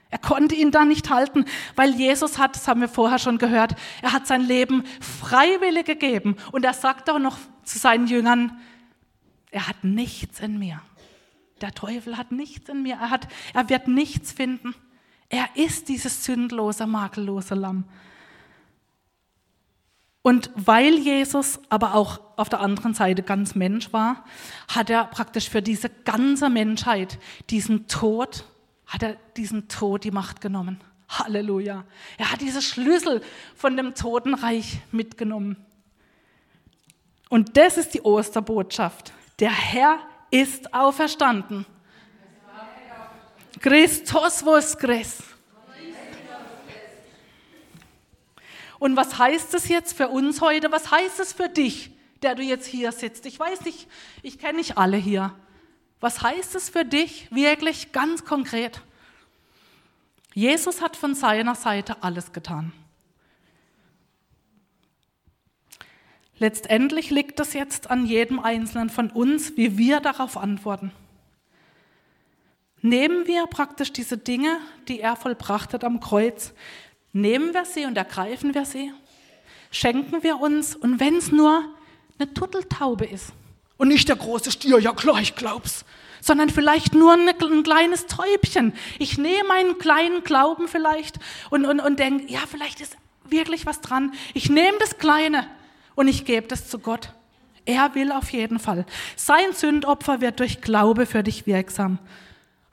Er 0.10 0.20
konnte 0.20 0.56
ihn 0.56 0.72
da 0.72 0.86
nicht 0.86 1.10
halten, 1.10 1.46
weil 1.76 1.96
Jesus 1.96 2.38
hat, 2.38 2.56
das 2.56 2.68
haben 2.68 2.80
wir 2.80 2.88
vorher 2.88 3.20
schon 3.20 3.38
gehört, 3.38 3.76
er 4.02 4.14
hat 4.14 4.28
sein 4.28 4.42
Leben 4.42 4.84
freiwillig 5.02 5.86
gegeben. 5.86 6.38
Und 6.52 6.64
er 6.64 6.74
sagt 6.74 7.10
auch 7.10 7.20
noch 7.20 7.38
zu 7.64 7.80
seinen 7.80 8.08
Jüngern, 8.08 8.58
er 9.52 9.68
hat 9.68 9.84
nichts 9.84 10.40
in 10.40 10.60
mir. 10.60 10.82
Der 11.62 11.74
Teufel 11.74 12.18
hat 12.18 12.32
nichts 12.32 12.70
in 12.70 12.84
mir. 12.84 12.96
Er, 12.96 13.10
hat, 13.10 13.28
er 13.54 13.70
wird 13.70 13.88
nichts 13.88 14.32
finden. 14.32 14.76
Er 15.30 15.48
ist 15.56 15.90
dieses 15.90 16.24
sündlose, 16.24 16.86
makellose 16.86 17.56
Lamm. 17.56 17.86
Und 20.26 20.50
weil 20.56 20.96
Jesus 20.96 21.60
aber 21.70 21.94
auch 21.94 22.20
auf 22.36 22.50
der 22.50 22.60
anderen 22.60 22.96
Seite 22.96 23.22
ganz 23.22 23.54
Mensch 23.54 23.94
war, 23.94 24.26
hat 24.68 24.90
er 24.90 25.06
praktisch 25.06 25.52
für 25.52 25.62
diese 25.62 25.88
ganze 25.88 26.50
Menschheit 26.50 27.20
diesen 27.52 27.88
Tod, 27.88 28.44
hat 28.88 29.04
er 29.04 29.18
diesen 29.38 29.68
Tod 29.68 30.04
die 30.04 30.10
Macht 30.10 30.42
genommen. 30.42 30.82
Halleluja. 31.10 31.84
Er 32.18 32.32
hat 32.32 32.42
diese 32.42 32.64
Schlüssel 32.64 33.22
von 33.56 33.78
dem 33.78 33.94
Totenreich 33.94 34.80
mitgenommen. 34.92 35.58
Und 37.30 37.56
das 37.56 37.78
ist 37.78 37.94
die 37.94 38.02
Osterbotschaft. 38.02 39.14
Der 39.38 39.52
Herr 39.52 40.00
ist 40.32 40.74
auferstanden. 40.74 41.68
Christos 43.60 44.42
vos 44.42 44.76
Christ. 44.76 45.35
Und 48.80 48.96
was 48.96 49.18
heißt 49.18 49.54
es 49.54 49.68
jetzt 49.68 49.96
für 49.96 50.10
uns 50.10 50.42
heute? 50.42 50.72
Was 50.72 50.92
heißt 50.92 51.20
es 51.20 51.34
für 51.34 51.50
dich, 51.50 51.92
der 52.22 52.36
du 52.36 52.44
jetzt 52.44 52.68
hier 52.68 52.92
sitzt? 52.92 53.26
Ich 53.26 53.40
weiß 53.40 53.62
nicht, 53.66 53.88
ich 54.22 54.40
kenne 54.40 54.58
nicht 54.58 54.78
alle 54.78 54.98
hier. 54.98 55.34
Was 56.00 56.22
heißt 56.22 56.56
es 56.56 56.70
für 56.70 56.86
dich 56.86 57.32
wirklich 57.34 57.92
ganz 57.92 58.26
konkret? 58.26 58.82
Jesus 60.34 60.82
hat 60.82 60.98
von 60.98 61.16
seiner 61.16 61.56
Seite 61.56 62.04
alles 62.04 62.34
getan. 62.34 62.74
Letztendlich 66.38 67.12
liegt 67.12 67.40
es 67.40 67.54
jetzt 67.54 67.90
an 67.90 68.06
jedem 68.06 68.40
Einzelnen 68.40 68.90
von 68.90 69.10
uns, 69.10 69.56
wie 69.56 69.78
wir 69.78 70.02
darauf 70.02 70.36
antworten. 70.36 70.92
Nehmen 72.82 73.26
wir 73.26 73.48
praktisch 73.48 73.94
diese 73.94 74.18
Dinge, 74.18 74.60
die 74.90 75.00
er 75.00 75.16
vollbracht 75.16 75.74
hat 75.74 75.84
am 75.84 76.02
Kreuz, 76.02 76.54
Nehmen 77.16 77.54
wir 77.54 77.64
sie 77.64 77.86
und 77.86 77.96
ergreifen 77.96 78.54
wir 78.54 78.66
sie, 78.66 78.92
schenken 79.72 80.22
wir 80.22 80.38
uns 80.42 80.76
und 80.76 81.00
wenn 81.00 81.16
es 81.16 81.32
nur 81.32 81.64
eine 82.20 82.34
Turteltaube 82.34 83.06
ist 83.06 83.32
und 83.78 83.88
nicht 83.88 84.10
der 84.10 84.18
große 84.18 84.52
Stier, 84.52 84.80
ja 84.80 84.92
klar, 84.92 85.22
ich 85.22 85.34
glaub's, 85.34 85.86
sondern 86.20 86.50
vielleicht 86.50 86.94
nur 86.94 87.14
ein, 87.14 87.30
ein 87.30 87.64
kleines 87.64 88.08
Täubchen. 88.08 88.74
Ich 89.00 89.18
nehme 89.18 89.48
meinen 89.48 89.78
kleinen 89.78 90.26
Glauben 90.26 90.68
vielleicht 90.68 91.16
und, 91.52 91.64
und, 91.64 91.80
und 91.80 92.00
denke, 92.00 92.30
ja, 92.30 92.42
vielleicht 92.52 92.82
ist 92.82 92.98
wirklich 93.24 93.66
was 93.66 93.80
dran. 93.80 94.14
Ich 94.34 94.50
nehme 94.50 94.78
das 94.80 94.98
Kleine 94.98 95.48
und 95.96 96.10
ich 96.10 96.26
gebe 96.26 96.50
das 96.50 96.68
zu 96.68 96.80
Gott. 96.80 97.14
Er 97.64 97.96
will 97.96 98.12
auf 98.12 98.34
jeden 98.34 98.60
Fall. 98.60 98.86
Sein 99.16 99.54
Sündopfer 99.54 100.20
wird 100.20 100.42
durch 100.42 100.60
Glaube 100.60 101.06
für 101.06 101.24
dich 101.24 101.48
wirksam. 101.48 101.98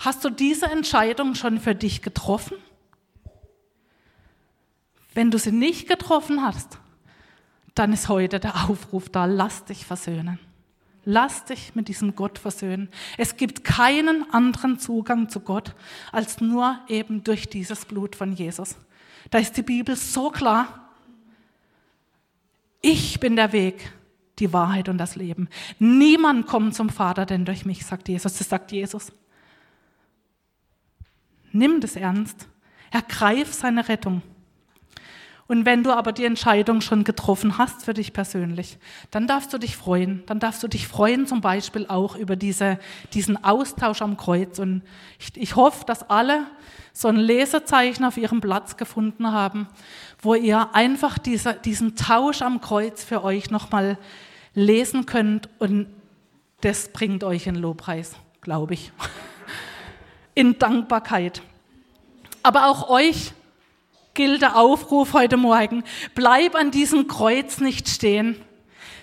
Hast 0.00 0.24
du 0.24 0.30
diese 0.30 0.66
Entscheidung 0.66 1.36
schon 1.36 1.60
für 1.60 1.76
dich 1.76 2.02
getroffen? 2.02 2.56
Wenn 5.14 5.30
du 5.30 5.38
sie 5.38 5.52
nicht 5.52 5.88
getroffen 5.88 6.42
hast, 6.42 6.78
dann 7.74 7.92
ist 7.92 8.08
heute 8.08 8.40
der 8.40 8.68
Aufruf 8.68 9.08
da, 9.08 9.24
lass 9.24 9.64
dich 9.64 9.84
versöhnen. 9.84 10.38
Lass 11.04 11.44
dich 11.46 11.74
mit 11.74 11.88
diesem 11.88 12.14
Gott 12.14 12.38
versöhnen. 12.38 12.88
Es 13.18 13.36
gibt 13.36 13.64
keinen 13.64 14.32
anderen 14.32 14.78
Zugang 14.78 15.28
zu 15.28 15.40
Gott 15.40 15.74
als 16.12 16.40
nur 16.40 16.78
eben 16.86 17.24
durch 17.24 17.48
dieses 17.48 17.84
Blut 17.86 18.14
von 18.14 18.32
Jesus. 18.32 18.76
Da 19.30 19.38
ist 19.38 19.56
die 19.56 19.62
Bibel 19.62 19.96
so 19.96 20.30
klar. 20.30 20.90
Ich 22.80 23.18
bin 23.18 23.34
der 23.34 23.52
Weg, 23.52 23.92
die 24.38 24.52
Wahrheit 24.52 24.88
und 24.88 24.98
das 24.98 25.16
Leben. 25.16 25.48
Niemand 25.80 26.46
kommt 26.46 26.74
zum 26.74 26.88
Vater 26.88 27.26
denn 27.26 27.44
durch 27.44 27.64
mich, 27.64 27.84
sagt 27.84 28.08
Jesus. 28.08 28.38
Das 28.38 28.48
sagt 28.48 28.70
Jesus. 28.70 29.12
Nimm 31.50 31.80
das 31.80 31.96
ernst. 31.96 32.46
Ergreif 32.92 33.52
seine 33.52 33.88
Rettung. 33.88 34.22
Und 35.48 35.66
wenn 35.66 35.82
du 35.82 35.92
aber 35.92 36.12
die 36.12 36.24
Entscheidung 36.24 36.80
schon 36.80 37.04
getroffen 37.04 37.58
hast 37.58 37.84
für 37.84 37.94
dich 37.94 38.12
persönlich, 38.12 38.78
dann 39.10 39.26
darfst 39.26 39.52
du 39.52 39.58
dich 39.58 39.76
freuen. 39.76 40.22
Dann 40.26 40.38
darfst 40.38 40.62
du 40.62 40.68
dich 40.68 40.86
freuen 40.86 41.26
zum 41.26 41.40
Beispiel 41.40 41.86
auch 41.88 42.16
über 42.16 42.36
diese, 42.36 42.78
diesen 43.12 43.42
Austausch 43.42 44.02
am 44.02 44.16
Kreuz. 44.16 44.58
Und 44.58 44.82
ich, 45.18 45.36
ich 45.36 45.56
hoffe, 45.56 45.84
dass 45.84 46.08
alle 46.08 46.46
so 46.92 47.08
ein 47.08 47.16
Lesezeichen 47.16 48.04
auf 48.04 48.16
ihrem 48.16 48.40
Platz 48.40 48.76
gefunden 48.76 49.32
haben, 49.32 49.68
wo 50.20 50.34
ihr 50.34 50.74
einfach 50.74 51.18
diese, 51.18 51.54
diesen 51.54 51.96
Tausch 51.96 52.42
am 52.42 52.60
Kreuz 52.60 53.02
für 53.02 53.24
euch 53.24 53.50
nochmal 53.50 53.98
lesen 54.54 55.06
könnt. 55.06 55.48
Und 55.58 55.86
das 56.60 56.92
bringt 56.92 57.24
euch 57.24 57.46
in 57.46 57.56
Lobpreis, 57.56 58.14
glaube 58.40 58.74
ich. 58.74 58.92
In 60.34 60.58
Dankbarkeit. 60.58 61.42
Aber 62.42 62.66
auch 62.66 62.88
euch 62.88 63.34
gilt 64.14 64.42
der 64.42 64.56
Aufruf 64.56 65.12
heute 65.12 65.36
Morgen, 65.36 65.84
bleib 66.14 66.54
an 66.54 66.70
diesem 66.70 67.06
Kreuz 67.08 67.58
nicht 67.58 67.88
stehen. 67.88 68.36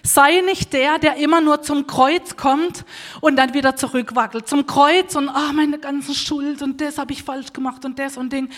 Sei 0.02 0.42
nicht 0.46 0.72
der, 0.72 0.98
der 0.98 1.18
immer 1.18 1.42
nur 1.42 1.62
zum 1.62 1.86
Kreuz 1.86 2.38
kommt 2.38 2.86
und 3.20 3.36
dann 3.36 3.54
wieder 3.54 3.76
zurückwackelt. 3.76 4.48
Zum 4.48 4.66
Kreuz 4.66 5.16
und 5.16 5.28
ah, 5.28 5.52
meine 5.54 5.78
ganzen 5.78 6.16
Schuld 6.16 6.62
und 6.62 6.80
das 6.80 6.98
habe 6.98 7.12
ich 7.12 7.24
falsch 7.24 7.52
gemacht 7.52 7.84
und 7.84 8.00
das 8.00 8.16
und 8.16 8.32
Ding. 8.32 8.50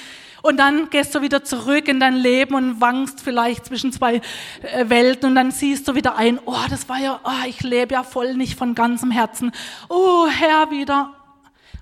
Und 0.44 0.58
dann 0.58 0.90
gehst 0.90 1.16
du 1.16 1.22
wieder 1.22 1.44
zurück 1.44 1.88
in 1.88 2.00
dein 2.00 2.16
Leben 2.16 2.56
und 2.56 2.80
wankst 2.80 3.22
vielleicht 3.22 3.66
zwischen 3.66 3.92
zwei 3.92 4.22
äh, 4.62 4.90
Welten 4.90 5.30
und 5.30 5.36
dann 5.36 5.52
siehst 5.52 5.88
du 5.88 5.96
wieder 5.96 6.16
ein, 6.16 6.40
oh, 6.46 6.56
das 6.70 6.88
war 6.90 7.00
ja, 7.00 7.20
oh, 7.24 7.48
ich 7.48 7.62
lebe 7.62 7.94
ja 7.96 8.04
voll 8.04 8.36
nicht 8.36 8.58
von 8.58 8.76
ganzem 8.76 9.12
Herzen. 9.12 9.52
Oh, 9.90 10.28
Herr, 10.28 10.70
wieder. 10.70 11.14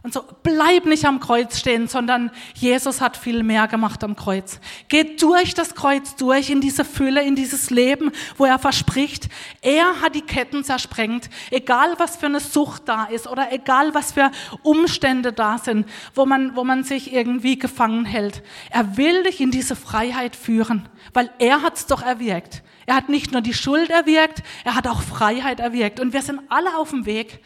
Und 0.02 0.14
so, 0.14 0.24
bleib 0.44 0.86
nicht 0.86 1.04
am 1.04 1.20
Kreuz 1.20 1.60
stehen, 1.60 1.90
sondern 1.90 2.32
Jesus 2.54 3.02
hat 3.02 3.18
viel 3.18 3.44
mehr 3.44 3.68
gemacht 3.68 4.02
am 4.06 4.16
Kreuz. 4.16 4.62
Geh 4.88 5.18
durch 5.18 5.54
das 5.54 5.76
Kreuz 5.76 6.16
durch, 6.16 6.50
in 6.50 6.62
diese 6.62 6.86
Fülle, 6.86 7.22
in 7.22 7.36
dieses 7.36 7.70
Leben, 7.70 8.12
wo 8.38 8.46
er 8.46 8.60
verspricht, 8.60 9.28
er 9.62 10.00
hat 10.00 10.16
die 10.16 10.22
Ketten 10.22 10.64
zersprengt. 10.64 11.30
Egal, 11.52 11.96
was 11.98 12.16
für 12.16 12.28
eine 12.28 12.40
Sucht 12.40 12.84
da 12.86 13.06
ist 13.06 13.28
oder 13.28 13.52
egal, 13.52 13.94
was 13.94 14.14
für 14.14 14.32
Umstände 14.64 15.34
da 15.34 15.58
sind, 15.58 15.86
wo 16.16 16.26
man, 16.26 16.56
wo 16.56 16.64
man 16.64 16.86
sich 16.86 17.12
irgendwie 17.12 17.60
gefangen 17.60 18.06
hält. 18.06 18.42
Er 18.70 18.96
will 18.96 19.24
dich 19.24 19.42
in 19.42 19.52
diese 19.52 19.76
Freiheit 19.76 20.38
führen, 20.38 20.88
weil 21.12 21.30
er 21.40 21.62
hat's 21.62 21.88
doch 21.88 22.04
erwirkt. 22.04 22.64
Er 22.86 22.96
hat 22.96 23.10
nicht 23.10 23.34
nur 23.34 23.42
die 23.42 23.54
Schuld 23.54 23.90
erwirkt, 23.90 24.44
er 24.64 24.76
hat 24.76 24.88
auch 24.88 25.02
Freiheit 25.02 25.60
erwirkt. 25.60 26.00
Und 26.00 26.14
wir 26.14 26.22
sind 26.22 26.40
alle 26.48 26.78
auf 26.78 26.92
dem 26.92 27.06
Weg. 27.06 27.42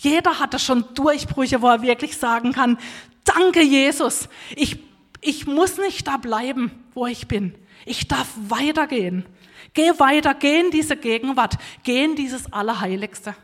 Jeder 0.00 0.38
hatte 0.38 0.58
schon 0.58 0.94
Durchbrüche, 0.94 1.60
wo 1.60 1.68
er 1.68 1.82
wirklich 1.82 2.16
sagen 2.16 2.52
kann, 2.52 2.78
danke 3.24 3.62
Jesus, 3.62 4.30
ich, 4.56 4.78
ich 5.20 5.46
muss 5.46 5.76
nicht 5.76 6.06
da 6.06 6.16
bleiben, 6.16 6.70
wo 6.94 7.06
ich 7.06 7.28
bin. 7.28 7.54
Ich 7.84 8.08
darf 8.08 8.28
weitergehen. 8.48 9.26
Geh 9.74 9.90
weiter, 9.98 10.32
geh 10.32 10.60
in 10.60 10.70
diese 10.70 10.96
Gegenwart, 10.96 11.58
geh 11.82 12.02
in 12.02 12.16
dieses 12.16 12.50
Allerheiligste. 12.50 13.34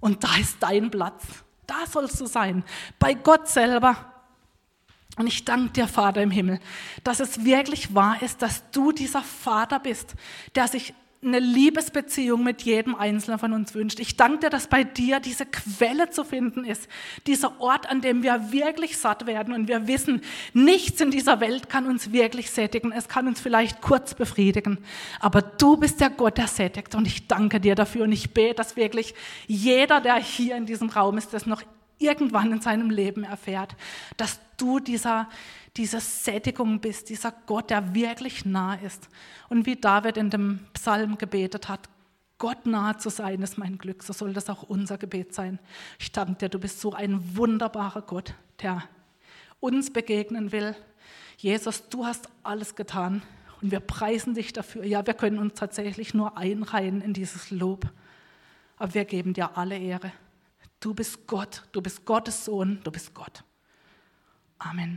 Und 0.00 0.22
da 0.24 0.36
ist 0.38 0.58
dein 0.60 0.90
Platz. 0.90 1.24
Da 1.66 1.86
sollst 1.90 2.20
du 2.20 2.26
sein. 2.26 2.64
Bei 2.98 3.14
Gott 3.14 3.48
selber. 3.48 4.12
Und 5.16 5.26
ich 5.26 5.46
danke 5.46 5.70
dir, 5.70 5.88
Vater 5.88 6.22
im 6.22 6.30
Himmel, 6.30 6.60
dass 7.02 7.18
es 7.18 7.44
wirklich 7.44 7.94
wahr 7.94 8.20
ist, 8.20 8.42
dass 8.42 8.70
du 8.70 8.92
dieser 8.92 9.22
Vater 9.22 9.80
bist, 9.80 10.14
der 10.54 10.68
sich 10.68 10.92
eine 11.20 11.40
Liebesbeziehung 11.40 12.44
mit 12.44 12.62
jedem 12.62 12.94
Einzelnen 12.94 13.40
von 13.40 13.52
uns 13.52 13.74
wünscht. 13.74 13.98
Ich 13.98 14.16
danke 14.16 14.38
dir, 14.38 14.50
dass 14.50 14.68
bei 14.68 14.84
dir 14.84 15.18
diese 15.18 15.46
Quelle 15.46 16.10
zu 16.10 16.22
finden 16.22 16.64
ist, 16.64 16.88
dieser 17.26 17.60
Ort, 17.60 17.90
an 17.90 18.00
dem 18.00 18.22
wir 18.22 18.52
wirklich 18.52 18.98
satt 18.98 19.26
werden 19.26 19.52
und 19.52 19.66
wir 19.66 19.88
wissen, 19.88 20.22
nichts 20.52 21.00
in 21.00 21.10
dieser 21.10 21.40
Welt 21.40 21.68
kann 21.68 21.86
uns 21.86 22.12
wirklich 22.12 22.50
sättigen. 22.50 22.92
Es 22.92 23.08
kann 23.08 23.26
uns 23.26 23.40
vielleicht 23.40 23.80
kurz 23.80 24.14
befriedigen, 24.14 24.78
aber 25.18 25.42
du 25.42 25.76
bist 25.76 26.00
der 26.00 26.10
Gott, 26.10 26.38
der 26.38 26.46
sättigt 26.46 26.94
und 26.94 27.06
ich 27.06 27.26
danke 27.26 27.58
dir 27.58 27.74
dafür 27.74 28.04
und 28.04 28.12
ich 28.12 28.32
bete, 28.32 28.54
dass 28.54 28.76
wirklich 28.76 29.14
jeder, 29.48 30.00
der 30.00 30.16
hier 30.16 30.56
in 30.56 30.66
diesem 30.66 30.88
Raum 30.88 31.18
ist, 31.18 31.32
das 31.34 31.46
noch 31.46 31.62
irgendwann 31.98 32.52
in 32.52 32.60
seinem 32.60 32.90
Leben 32.90 33.24
erfährt, 33.24 33.74
dass 34.16 34.38
du 34.56 34.78
dieser 34.78 35.28
diese 35.78 36.00
Sättigung 36.00 36.80
bist, 36.80 37.08
dieser 37.08 37.32
Gott, 37.46 37.70
der 37.70 37.94
wirklich 37.94 38.44
nah 38.44 38.74
ist. 38.74 39.08
Und 39.48 39.64
wie 39.64 39.76
David 39.76 40.16
in 40.16 40.28
dem 40.28 40.60
Psalm 40.74 41.16
gebetet 41.16 41.68
hat, 41.68 41.88
Gott 42.38 42.66
nahe 42.66 42.96
zu 42.98 43.10
sein 43.10 43.42
ist 43.42 43.58
mein 43.58 43.78
Glück, 43.78 44.02
so 44.02 44.12
soll 44.12 44.32
das 44.32 44.48
auch 44.48 44.62
unser 44.62 44.98
Gebet 44.98 45.34
sein. 45.34 45.58
Ich 45.98 46.12
danke 46.12 46.34
dir, 46.34 46.48
du 46.48 46.58
bist 46.58 46.80
so 46.80 46.92
ein 46.92 47.36
wunderbarer 47.36 48.02
Gott, 48.02 48.34
der 48.62 48.84
uns 49.60 49.92
begegnen 49.92 50.52
will. 50.52 50.76
Jesus, 51.36 51.88
du 51.88 52.06
hast 52.06 52.28
alles 52.44 52.76
getan 52.76 53.22
und 53.60 53.72
wir 53.72 53.80
preisen 53.80 54.34
dich 54.34 54.52
dafür. 54.52 54.84
Ja, 54.84 55.04
wir 55.06 55.14
können 55.14 55.38
uns 55.38 55.54
tatsächlich 55.54 56.14
nur 56.14 56.36
einreihen 56.36 57.00
in 57.00 57.12
dieses 57.12 57.50
Lob, 57.50 57.86
aber 58.76 58.94
wir 58.94 59.04
geben 59.04 59.32
dir 59.34 59.56
alle 59.56 59.76
Ehre. 59.76 60.12
Du 60.78 60.94
bist 60.94 61.26
Gott, 61.26 61.64
du 61.72 61.80
bist 61.80 62.04
Gottes 62.04 62.44
Sohn, 62.44 62.80
du 62.84 62.92
bist 62.92 63.14
Gott. 63.14 63.42
Amen. 64.60 64.96